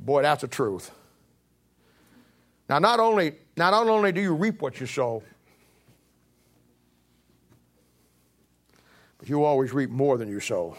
[0.00, 0.90] Boy, that's the truth.
[2.68, 5.22] Now, not only, not only do you reap what you sow,
[9.28, 10.76] you always reap more than you sow.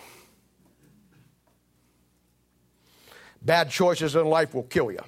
[3.41, 4.99] Bad choices in life will kill you.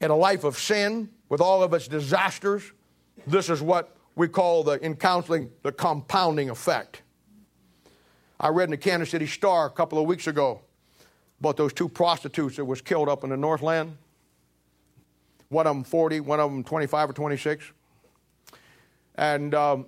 [0.00, 2.72] In a life of sin, with all of its disasters,
[3.26, 7.02] this is what we call the, in counseling the compounding effect.
[8.38, 10.60] I read in the Kansas City Star a couple of weeks ago
[11.40, 13.96] about those two prostitutes that was killed up in the Northland.
[15.48, 17.72] One of them 40, one of them 25 or 26.
[19.16, 19.86] And um,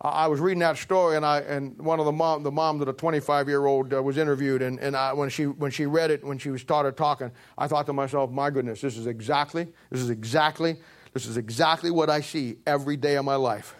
[0.00, 2.86] I was reading that story, and, I, and one of the mom, the mom of
[2.86, 6.10] the 25 year old uh, was interviewed, and, and I, when, she, when she read
[6.10, 10.00] it, when she started talking, I thought to myself, my goodness, this is exactly, this
[10.00, 10.76] is exactly,
[11.14, 13.74] this is exactly what I see every day of my life.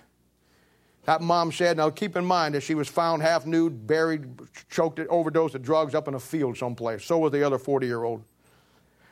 [1.04, 4.26] That mom said, now keep in mind that she was found half nude, buried,
[4.70, 7.04] choked, overdosed of drugs up in a field someplace.
[7.04, 8.24] So was the other 40 year old.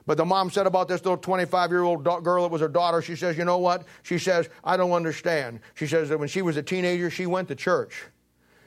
[0.07, 3.01] But the mom said about this little 25 year old girl that was her daughter,
[3.01, 3.85] she says, You know what?
[4.03, 5.61] She says, I don't understand.
[5.75, 8.05] She says that when she was a teenager, she went to church.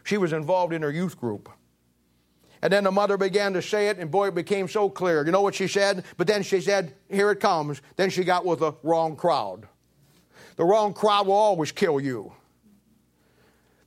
[0.03, 1.49] She was involved in her youth group.
[2.61, 5.23] And then the mother began to say it, and boy, it became so clear.
[5.23, 6.05] You know what she said?
[6.17, 7.81] But then she said, Here it comes.
[7.97, 9.67] Then she got with the wrong crowd.
[10.55, 12.33] The wrong crowd will always kill you.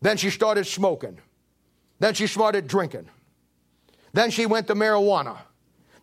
[0.01, 1.19] Then she started smoking.
[1.99, 3.09] Then she started drinking.
[4.13, 5.39] Then she went to marijuana.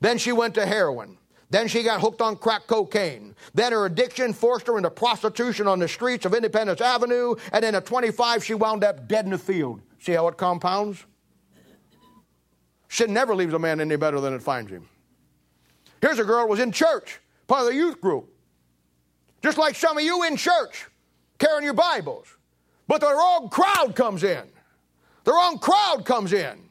[0.02, 1.17] Then she went to heroin.
[1.50, 3.36] Then she got hooked on crack cocaine.
[3.54, 7.36] Then her addiction forced her into prostitution on the streets of Independence Avenue.
[7.54, 9.82] And then at 25, she wound up dead in the field.
[10.00, 11.06] See how it compounds?
[12.90, 14.88] Sin never leaves a man any better than it finds him.
[16.02, 18.30] Here's a girl who was in church, part of the youth group.
[19.42, 20.88] Just like some of you in church,
[21.38, 22.28] carrying your Bibles.
[22.88, 24.44] But the wrong crowd comes in.
[25.24, 26.67] The wrong crowd comes in.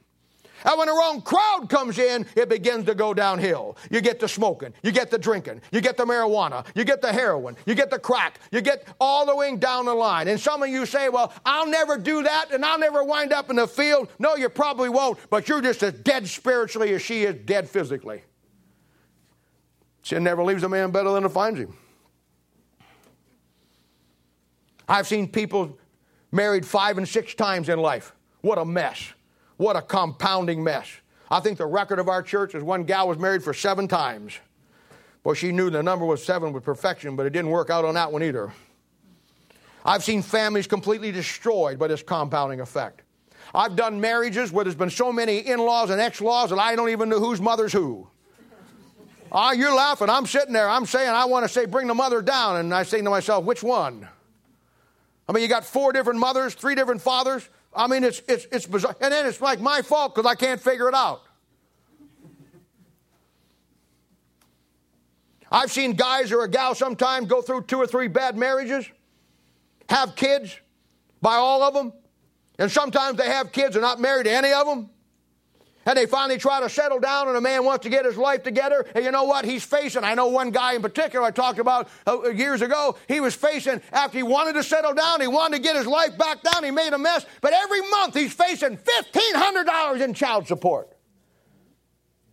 [0.67, 3.77] And when the wrong crowd comes in, it begins to go downhill.
[3.89, 7.13] You get the smoking, you get the drinking, you get the marijuana, you get the
[7.13, 10.27] heroin, you get the crack, you get all the way down the line.
[10.27, 13.49] And some of you say, well, I'll never do that and I'll never wind up
[13.49, 14.09] in the field.
[14.19, 18.23] No, you probably won't, but you're just as dead spiritually as she is dead physically.
[20.03, 21.77] Sin never leaves a man better than it finds him.
[24.89, 25.79] I've seen people
[26.33, 28.13] married five and six times in life.
[28.41, 29.13] What a mess.
[29.57, 30.89] What a compounding mess.
[31.31, 34.39] I think the record of our church is one gal was married for seven times.
[35.23, 37.95] Boy, she knew the number was seven with perfection, but it didn't work out on
[37.95, 38.53] that one either.
[39.85, 43.03] I've seen families completely destroyed by this compounding effect.
[43.55, 46.77] I've done marriages where there's been so many in laws and ex laws that I
[46.77, 48.09] don't even know whose mother's who.
[49.33, 50.09] Ah, you're laughing.
[50.09, 50.69] I'm sitting there.
[50.69, 52.57] I'm saying, I want to say, bring the mother down.
[52.57, 54.09] And I say to myself, which one?
[55.29, 57.49] I mean, you got four different mothers, three different fathers.
[57.77, 58.97] I mean, it's, it's, it's bizarre.
[59.01, 61.23] And then it's like my fault because I can't figure it out.
[65.53, 68.87] I've seen guys or a gal sometimes go through two or three bad marriages,
[69.89, 70.59] have kids
[71.23, 71.93] by all of them,
[72.59, 74.91] and sometimes they have kids and not married to any of them
[75.87, 78.43] and they finally try to settle down, and a man wants to get his life
[78.43, 78.85] together.
[78.95, 79.45] And you know what?
[79.45, 83.21] He's facing, I know one guy in particular I talked about uh, years ago, he
[83.21, 86.43] was facing, after he wanted to settle down, he wanted to get his life back
[86.43, 90.93] down, he made a mess, but every month he's facing $1,500 in child support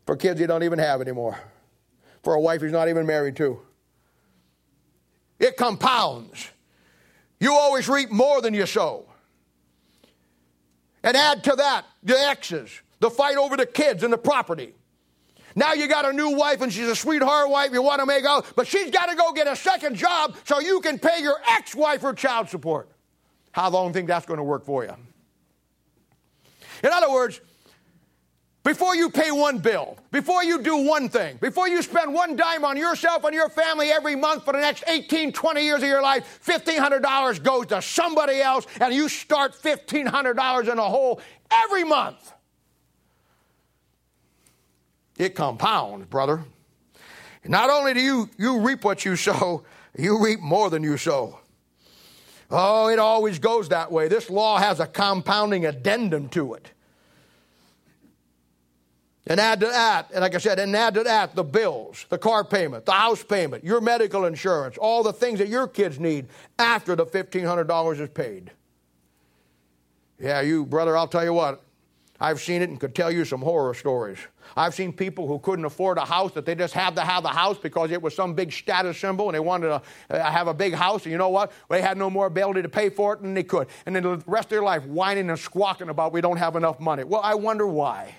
[0.06, 1.39] for kids he don't even have anymore,
[2.24, 3.60] for a wife he's not even married to.
[5.39, 6.49] It compounds.
[7.39, 9.06] You always reap more than you sow.
[11.04, 14.74] And add to that the exes the fight over the kids and the property.
[15.56, 18.24] Now you got a new wife and she's a sweetheart wife you want to make
[18.24, 21.36] out, but she's got to go get a second job so you can pay your
[21.49, 22.89] ex wife her child support.
[23.51, 24.95] How long think that's going to work for you?
[26.82, 27.41] In other words,
[28.64, 32.64] before you pay one bill, before you do one thing, before you spend one dime
[32.64, 36.01] on yourself and your family every month for the next 18, 20 years of your
[36.01, 42.32] life, $1,500 goes to somebody else and you start $1,500 in a hole every month.
[45.18, 46.43] It compounds, brother.
[47.45, 49.64] Not only do you, you reap what you sow,
[49.97, 51.39] you reap more than you sow.
[52.49, 54.07] Oh, it always goes that way.
[54.07, 56.70] This law has a compounding addendum to it.
[59.26, 62.18] And add to that, and like I said, and add to that the bills, the
[62.18, 66.28] car payment, the house payment, your medical insurance, all the things that your kids need
[66.59, 68.51] after the $1,500 is paid.
[70.20, 71.64] Yeah, you, brother, I'll tell you what,
[72.20, 74.20] I've seen it and could tell you some horror stories.
[74.56, 77.30] I've seen people who couldn't afford a house that they just had to have the
[77.30, 80.54] house because it was some big status symbol and they wanted to uh, have a
[80.54, 81.04] big house.
[81.04, 81.51] And you know what?
[81.70, 83.68] They had no more ability to pay for it than they could.
[83.86, 86.80] And then the rest of their life whining and squawking about we don't have enough
[86.80, 87.04] money.
[87.04, 88.16] Well, I wonder why.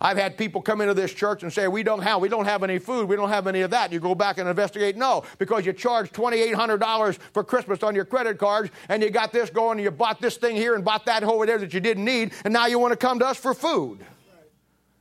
[0.00, 2.62] I've had people come into this church and say, We don't have, we don't have
[2.62, 3.92] any food, we don't have any of that.
[3.92, 4.96] You go back and investigate.
[4.96, 9.50] No, because you charged $2,800 for Christmas on your credit cards, and you got this
[9.50, 12.04] going, and you bought this thing here and bought that over there that you didn't
[12.04, 14.04] need, and now you want to come to us for food.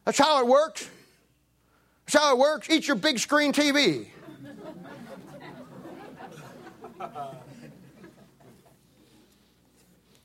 [0.06, 0.88] That's how it works.
[2.06, 2.70] That's how it works.
[2.70, 4.08] Eat your big screen TV.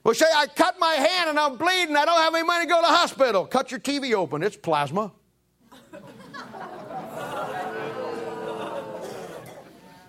[0.02, 1.94] Well, say, I cut my hand and I'm bleeding.
[1.94, 3.44] I don't have any money to go to the hospital.
[3.44, 4.42] Cut your TV open.
[4.42, 5.12] It's plasma.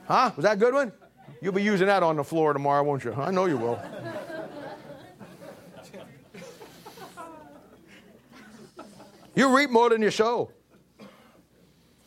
[0.08, 0.32] huh?
[0.38, 0.94] Was that a good one?
[1.42, 3.14] You'll be using that on the floor tomorrow, won't you?
[3.14, 3.82] I know you will.
[9.36, 10.52] You reap more than you sow.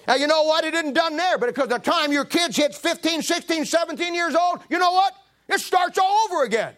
[0.06, 0.64] Now, you know what?
[0.64, 4.34] It didn't done there, but because the time your kids hit 15, 16, 17 years
[4.34, 5.14] old, you know what?
[5.48, 6.74] It starts all over again.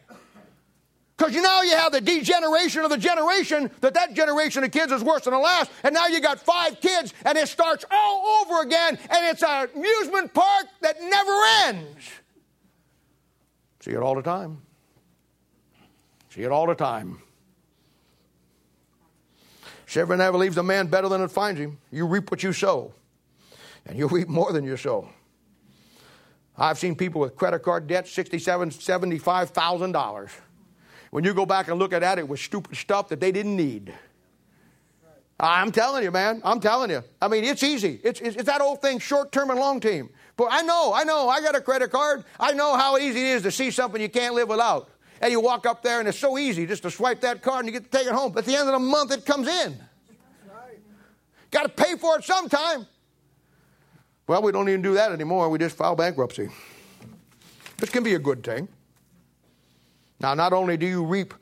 [1.16, 4.92] Because you now you have the degeneration of the generation that that generation of kids
[4.92, 8.42] is worse than the last, and now you got five kids, and it starts all
[8.42, 12.04] over again, and it's an amusement park that never ends.
[13.80, 14.60] See it all the time.
[16.28, 17.22] See it all the time.
[19.96, 21.78] Shiver never leaves a man better than it finds him.
[21.90, 22.92] You reap what you sow,
[23.86, 25.08] and you reap more than you sow.
[26.58, 30.32] I've seen people with credit card debt, sixty-seven, seventy-five thousand dollars.
[31.12, 33.56] When you go back and look at that, it was stupid stuff that they didn't
[33.56, 33.94] need.
[35.40, 36.42] I'm telling you, man.
[36.44, 37.02] I'm telling you.
[37.22, 37.98] I mean, it's easy.
[38.04, 40.10] It's, it's, it's that old thing, short term and long term.
[40.36, 41.30] But I know, I know.
[41.30, 42.22] I got a credit card.
[42.38, 44.90] I know how easy it is to see something you can't live without.
[45.20, 47.68] And you walk up there, and it's so easy just to swipe that card and
[47.68, 48.32] you get to take it home.
[48.32, 49.76] But at the end of the month, it comes in.
[50.46, 50.78] Right.
[51.50, 52.86] Got to pay for it sometime.
[54.26, 55.48] Well, we don't even do that anymore.
[55.48, 56.48] We just file bankruptcy.
[57.78, 58.68] This can be a good thing.
[60.20, 61.34] Now, not only do you reap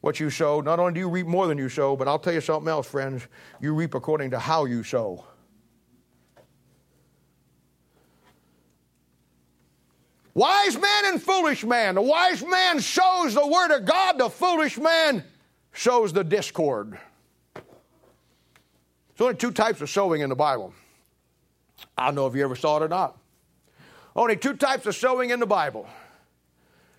[0.00, 2.32] what you sow, not only do you reap more than you sow, but I'll tell
[2.32, 3.26] you something else, friends.
[3.60, 5.24] You reap according to how you sow.
[10.40, 11.96] Wise man and foolish man.
[11.96, 15.22] The wise man shows the word of God, the foolish man
[15.74, 16.98] shows the discord.
[17.52, 20.72] There's only two types of sowing in the Bible.
[21.98, 23.18] I don't know if you ever saw it or not.
[24.16, 25.86] Only two types of sowing in the Bible.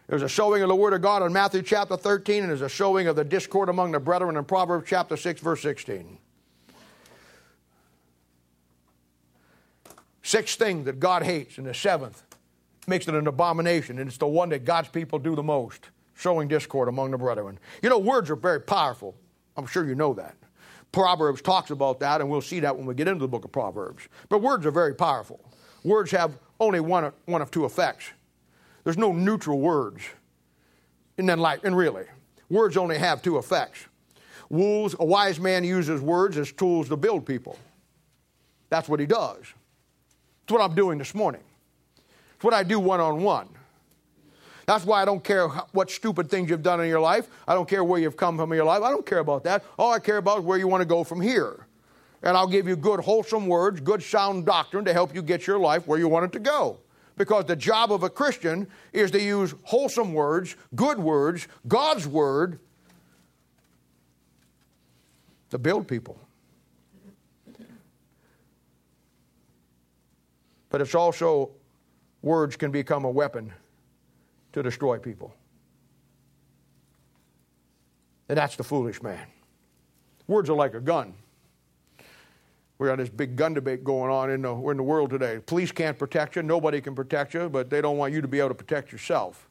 [0.06, 2.70] There's a showing of the Word of God in Matthew chapter 13, and there's a
[2.70, 6.20] showing of the discord among the brethren in Proverbs chapter 6, verse 16.
[10.22, 12.22] Sixth thing that God hates, and the seventh
[12.88, 16.48] makes it an abomination, and it's the one that God's people do the most showing
[16.48, 17.60] discord among the brethren.
[17.82, 19.16] You know, words are very powerful.
[19.58, 20.36] I'm sure you know that.
[20.92, 23.52] Proverbs talks about that, and we'll see that when we get into the book of
[23.52, 24.08] Proverbs.
[24.30, 25.40] But words are very powerful.
[25.84, 28.12] Words have only one, one of two effects
[28.84, 30.02] there's no neutral words.
[31.18, 32.06] And then, like, and really,
[32.50, 33.86] words only have two effects.
[34.50, 37.58] Wolves, a wise man uses words as tools to build people.
[38.70, 39.40] That's what he does.
[39.40, 41.42] That's what I'm doing this morning.
[42.42, 43.48] It's what I do one on one.
[44.66, 47.28] That's why I don't care what stupid things you've done in your life.
[47.48, 48.82] I don't care where you've come from in your life.
[48.82, 49.64] I don't care about that.
[49.78, 51.68] All I care about is where you want to go from here.
[52.24, 55.60] And I'll give you good, wholesome words, good, sound doctrine to help you get your
[55.60, 56.80] life where you want it to go
[57.16, 62.58] because the job of a Christian is to use wholesome words, good words, God's word
[65.52, 66.18] to build people.
[70.72, 71.52] But it's also,
[72.22, 73.54] words can become a weapon
[74.54, 75.34] to destroy people.
[78.30, 79.28] And that's the foolish man.
[80.28, 81.14] Words are like a gun.
[82.78, 85.40] We got this big gun debate going on in the, in the world today.
[85.46, 88.40] Police can't protect you, nobody can protect you, but they don't want you to be
[88.40, 89.50] able to protect yourself.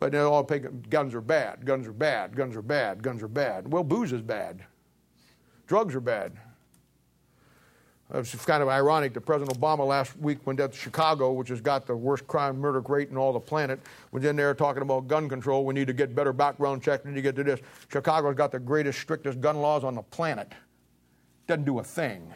[0.00, 3.72] But they all guns are bad, guns are bad, guns are bad, guns are bad.
[3.72, 4.64] Well, booze is bad.
[5.66, 6.32] Drugs are bad.
[8.14, 11.60] It's kind of ironic that President Obama last week went down to Chicago, which has
[11.60, 13.78] got the worst crime murder rate in all the planet,
[14.12, 15.66] was in there talking about gun control.
[15.66, 17.04] We need to get better background checks.
[17.04, 17.60] We need to get to this.
[17.92, 20.52] Chicago's got the greatest, strictest gun laws on the planet
[21.48, 22.32] doesn't do a thing.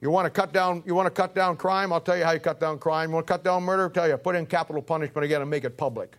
[0.00, 1.92] You want to cut down, you want to cut down crime?
[1.92, 3.10] I'll tell you how you cut down crime.
[3.10, 3.84] You want to cut down murder?
[3.84, 6.16] I'll tell you, put in capital punishment again and make it public.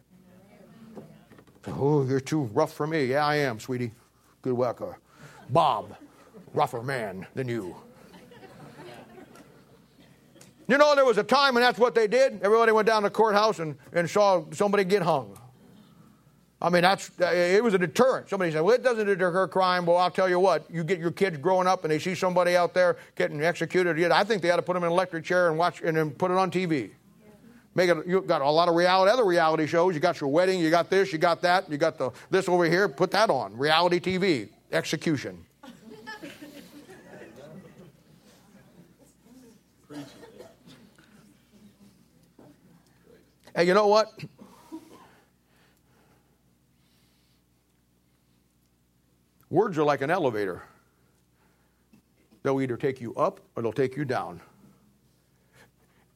[1.67, 3.05] Oh, you're too rough for me.
[3.05, 3.91] Yeah, I am, sweetie.
[4.41, 4.97] Good worker.
[5.49, 5.95] Bob,
[6.53, 7.75] rougher man than you.
[10.69, 12.43] You know, there was a time when that's what they did.
[12.43, 15.35] Everybody went down to the courthouse and, and saw somebody get hung.
[16.61, 18.29] I mean, that's uh, it was a deterrent.
[18.29, 21.09] Somebody said, "Well, it doesn't deter crime." Well, I'll tell you what: you get your
[21.09, 23.99] kids growing up and they see somebody out there getting executed.
[24.11, 26.11] I think they ought to put them in an electric chair and watch and then
[26.11, 26.91] put it on TV.
[27.73, 28.05] Make it.
[28.05, 29.95] You got a lot of reality, other reality shows.
[29.95, 30.59] You got your wedding.
[30.59, 31.11] You got this.
[31.11, 31.71] You got that.
[31.71, 32.87] You got the this over here.
[32.87, 34.49] Put that on reality TV.
[34.71, 35.43] Execution.
[43.55, 44.23] Hey, you know what?
[49.49, 50.63] Words are like an elevator.
[52.43, 54.41] They'll either take you up or they'll take you down.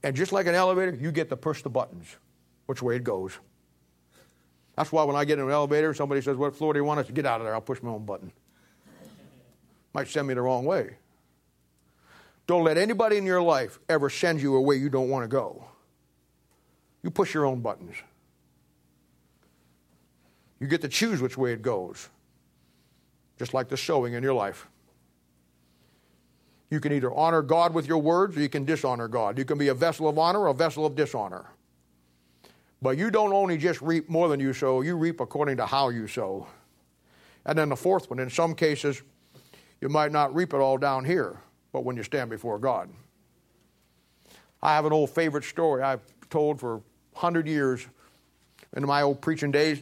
[0.04, 2.18] And just like an elevator, you get to push the buttons,
[2.68, 3.40] which way it goes.
[4.76, 7.00] That's why when I get in an elevator, somebody says, What floor do you want
[7.00, 7.54] us to get out of there?
[7.54, 8.32] I'll push my own button.
[9.94, 10.98] Might send me the wrong way.
[12.48, 15.28] Don't let anybody in your life ever send you a way you don't want to
[15.28, 15.66] go.
[17.04, 17.96] You push your own buttons.
[20.60, 22.10] You get to choose which way it goes
[23.38, 24.68] just like the sowing in your life.
[26.70, 29.38] You can either honor God with your words or you can dishonor God.
[29.38, 31.46] You can be a vessel of honor or a vessel of dishonor.
[32.82, 35.90] But you don't only just reap more than you sow, you reap according to how
[35.90, 36.48] you sow.
[37.46, 39.02] And then the fourth one, in some cases,
[39.82, 41.40] you might not reap it all down here,
[41.72, 42.90] but when you stand before God.
[44.62, 46.82] I have an old favorite story I've told for
[47.14, 47.86] 100 years
[48.76, 49.82] in my old preaching days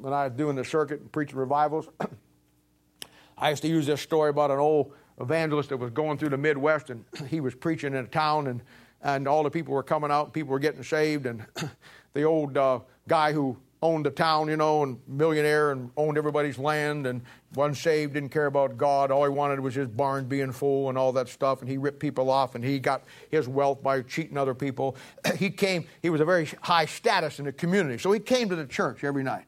[0.00, 1.88] when I was doing the circuit and preaching revivals.
[3.38, 6.38] I used to use this story about an old evangelist that was going through the
[6.38, 8.62] Midwest and he was preaching in a town and,
[9.02, 11.44] and all the people were coming out and people were getting saved and
[12.14, 16.58] the old uh, guy who owned the town, you know, and millionaire and owned everybody's
[16.58, 17.20] land and
[17.54, 19.10] wasn't saved, didn't care about God.
[19.10, 21.60] All he wanted was his barn being full and all that stuff.
[21.60, 24.96] And he ripped people off and he got his wealth by cheating other people.
[25.36, 27.98] he came, he was a very high status in the community.
[27.98, 29.46] So he came to the church every night.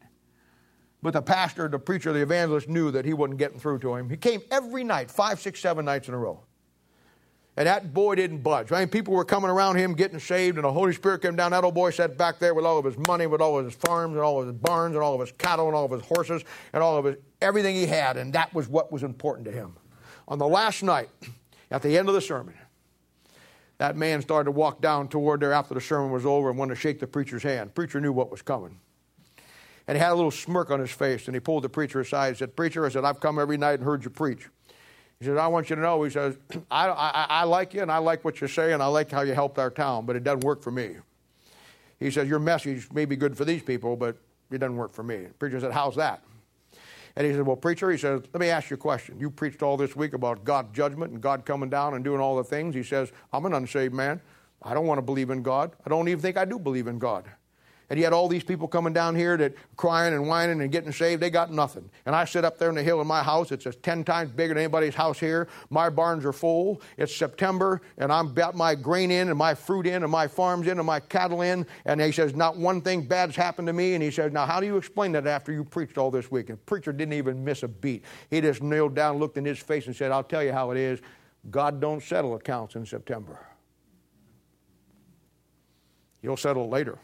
[1.03, 4.09] But the pastor, the preacher, the evangelist knew that he wasn't getting through to him.
[4.09, 6.41] He came every night, five, six, seven nights in a row.
[7.57, 8.73] And that boy didn't budge.
[8.73, 11.53] I mean, people were coming around him getting saved, and the Holy Spirit came down.
[11.53, 13.75] That old boy sat back there with all of his money, with all of his
[13.75, 16.03] farms, and all of his barns, and all of his cattle, and all of his
[16.03, 16.43] horses,
[16.73, 19.77] and all of his everything he had, and that was what was important to him.
[20.27, 21.11] On the last night,
[21.71, 22.55] at the end of the sermon,
[23.79, 26.75] that man started to walk down toward there after the sermon was over and wanted
[26.75, 27.71] to shake the preacher's hand.
[27.71, 28.79] The preacher knew what was coming.
[29.87, 32.29] And he had a little smirk on his face, and he pulled the preacher aside
[32.29, 34.49] and said, Preacher, I said, I've come every night and heard you preach.
[35.19, 36.37] He says, I want you to know, he says,
[36.71, 39.23] I, I, I like you and I like what you say and I like how
[39.23, 40.97] you helped our town, but it doesn't work for me.
[41.99, 44.17] He says, Your message may be good for these people, but
[44.51, 45.25] it doesn't work for me.
[45.25, 46.23] The preacher said, How's that?
[47.17, 49.19] And he said, Well, preacher, he says, Let me ask you a question.
[49.21, 52.37] You preached all this week about God's judgment and God coming down and doing all
[52.37, 52.75] the things.
[52.75, 54.21] He says, I'm an unsaved man.
[54.63, 55.73] I don't want to believe in God.
[55.87, 57.27] I don't even think I do believe in God.
[57.95, 60.91] And you had all these people coming down here that crying and whining and getting
[60.91, 61.23] saved.
[61.23, 61.89] They got nothing.
[62.07, 63.53] And I sit up there in the hill in my house.
[63.53, 65.47] It's just 10 times bigger than anybody's house here.
[65.71, 66.83] My barns are full.
[66.97, 70.67] It's September, and I'm got my grain in and my fruit in and my farms
[70.67, 71.65] in and my cattle in.
[71.85, 73.95] And he says, Not one thing bad's happened to me.
[73.95, 76.49] And he says, Now, how do you explain that after you preached all this week?
[76.49, 78.03] And the preacher didn't even miss a beat.
[78.29, 80.79] He just kneeled down, looked in his face, and said, I'll tell you how it
[80.79, 80.99] is.
[81.49, 83.39] God don't settle accounts in September.
[86.23, 86.99] He'll settle later.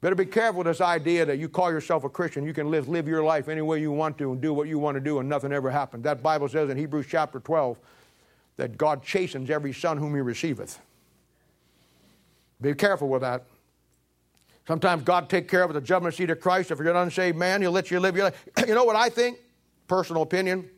[0.00, 2.88] Better be careful with this idea that you call yourself a Christian, you can live,
[2.88, 5.18] live your life any way you want to and do what you want to do
[5.18, 6.04] and nothing ever happens.
[6.04, 7.78] That Bible says in Hebrews chapter 12
[8.56, 10.78] that God chastens every son whom he receiveth.
[12.60, 13.44] Be careful with that.
[14.68, 16.70] Sometimes God take care of the judgment seat of Christ.
[16.70, 18.46] If you're an unsaved man, he'll let you live your life.
[18.66, 19.38] you know what I think?
[19.86, 20.68] Personal opinion.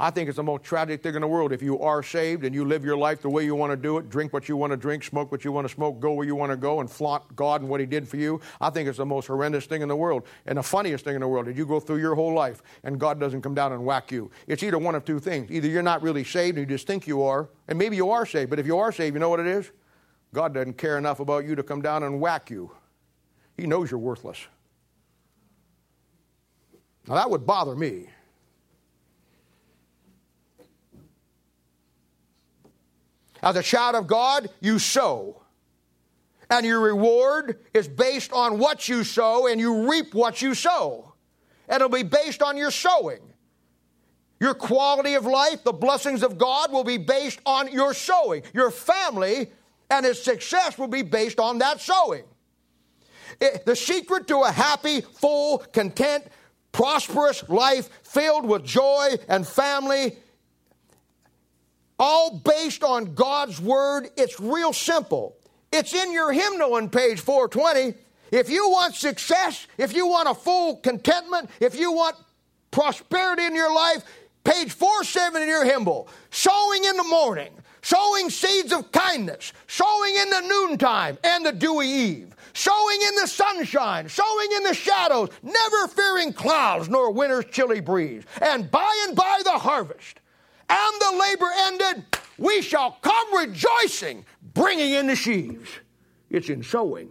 [0.00, 2.54] I think it's the most tragic thing in the world if you are saved and
[2.54, 4.70] you live your life the way you want to do it, drink what you want
[4.70, 6.90] to drink, smoke what you want to smoke, go where you want to go, and
[6.90, 8.40] flaunt God and what He did for you.
[8.62, 11.20] I think it's the most horrendous thing in the world and the funniest thing in
[11.20, 11.44] the world.
[11.44, 14.30] Did you go through your whole life and God doesn't come down and whack you?
[14.46, 15.50] It's either one of two things.
[15.50, 18.24] Either you're not really saved and you just think you are, and maybe you are
[18.24, 19.70] saved, but if you are saved, you know what it is?
[20.32, 22.70] God doesn't care enough about you to come down and whack you.
[23.54, 24.46] He knows you're worthless.
[27.06, 28.06] Now that would bother me.
[33.42, 35.42] As a child of God, you sow.
[36.50, 41.14] And your reward is based on what you sow, and you reap what you sow.
[41.68, 43.20] And it'll be based on your sowing.
[44.40, 48.42] Your quality of life, the blessings of God, will be based on your sowing.
[48.52, 49.50] Your family
[49.90, 52.24] and its success will be based on that sowing.
[53.40, 56.24] It, the secret to a happy, full, content,
[56.72, 60.16] prosperous life filled with joy and family
[62.00, 64.08] all based on God's Word.
[64.16, 65.36] It's real simple.
[65.70, 67.94] It's in your hymnal on page 420.
[68.32, 72.16] If you want success, if you want a full contentment, if you want
[72.70, 74.02] prosperity in your life,
[74.44, 76.08] page 470 in your hymnal.
[76.30, 81.86] Sowing in the morning, sowing seeds of kindness, sowing in the noontime and the dewy
[81.86, 87.80] eve, sowing in the sunshine, sowing in the shadows, never fearing clouds nor winter's chilly
[87.80, 90.20] breeze, and by and by the harvest
[90.70, 92.04] and the labor ended,
[92.38, 95.68] we shall come rejoicing, bringing in the sheaves.
[96.30, 97.10] It's in sowing.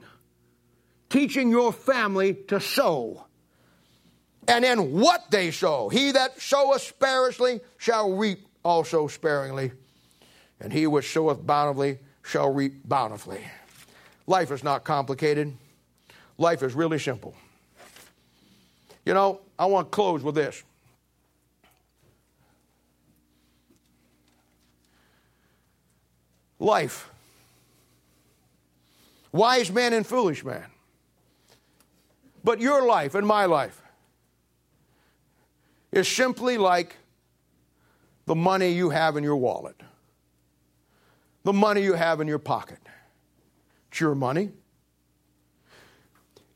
[1.10, 3.26] Teaching your family to sow.
[4.48, 5.90] And in what they sow.
[5.90, 9.72] He that soweth sparingly shall reap also sparingly.
[10.60, 13.42] And he which soweth bountifully shall reap bountifully.
[14.26, 15.56] Life is not complicated.
[16.38, 17.36] Life is really simple.
[19.06, 20.64] You know, I want to close with this.
[26.60, 27.10] Life.
[29.32, 30.66] Wise man and foolish man.
[32.44, 33.82] But your life and my life
[35.92, 36.96] is simply like
[38.26, 39.76] the money you have in your wallet,
[41.44, 42.80] the money you have in your pocket.
[43.90, 44.52] It's your money.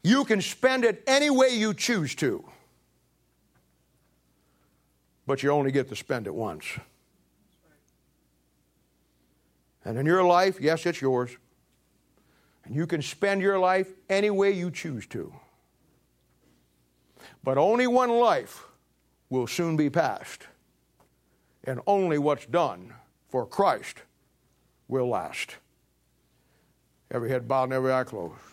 [0.04, 2.44] You can spend it any way you choose to,
[5.26, 6.66] but you only get to spend it once.
[9.86, 11.36] And in your life, yes, it's yours.
[12.66, 15.34] And you can spend your life any way you choose to.
[17.44, 18.64] But only one life
[19.30, 20.48] will soon be passed.
[21.66, 22.94] And only what's done
[23.30, 23.98] for Christ
[24.88, 25.58] will last.
[27.12, 28.53] Every head bowed and every eye closed.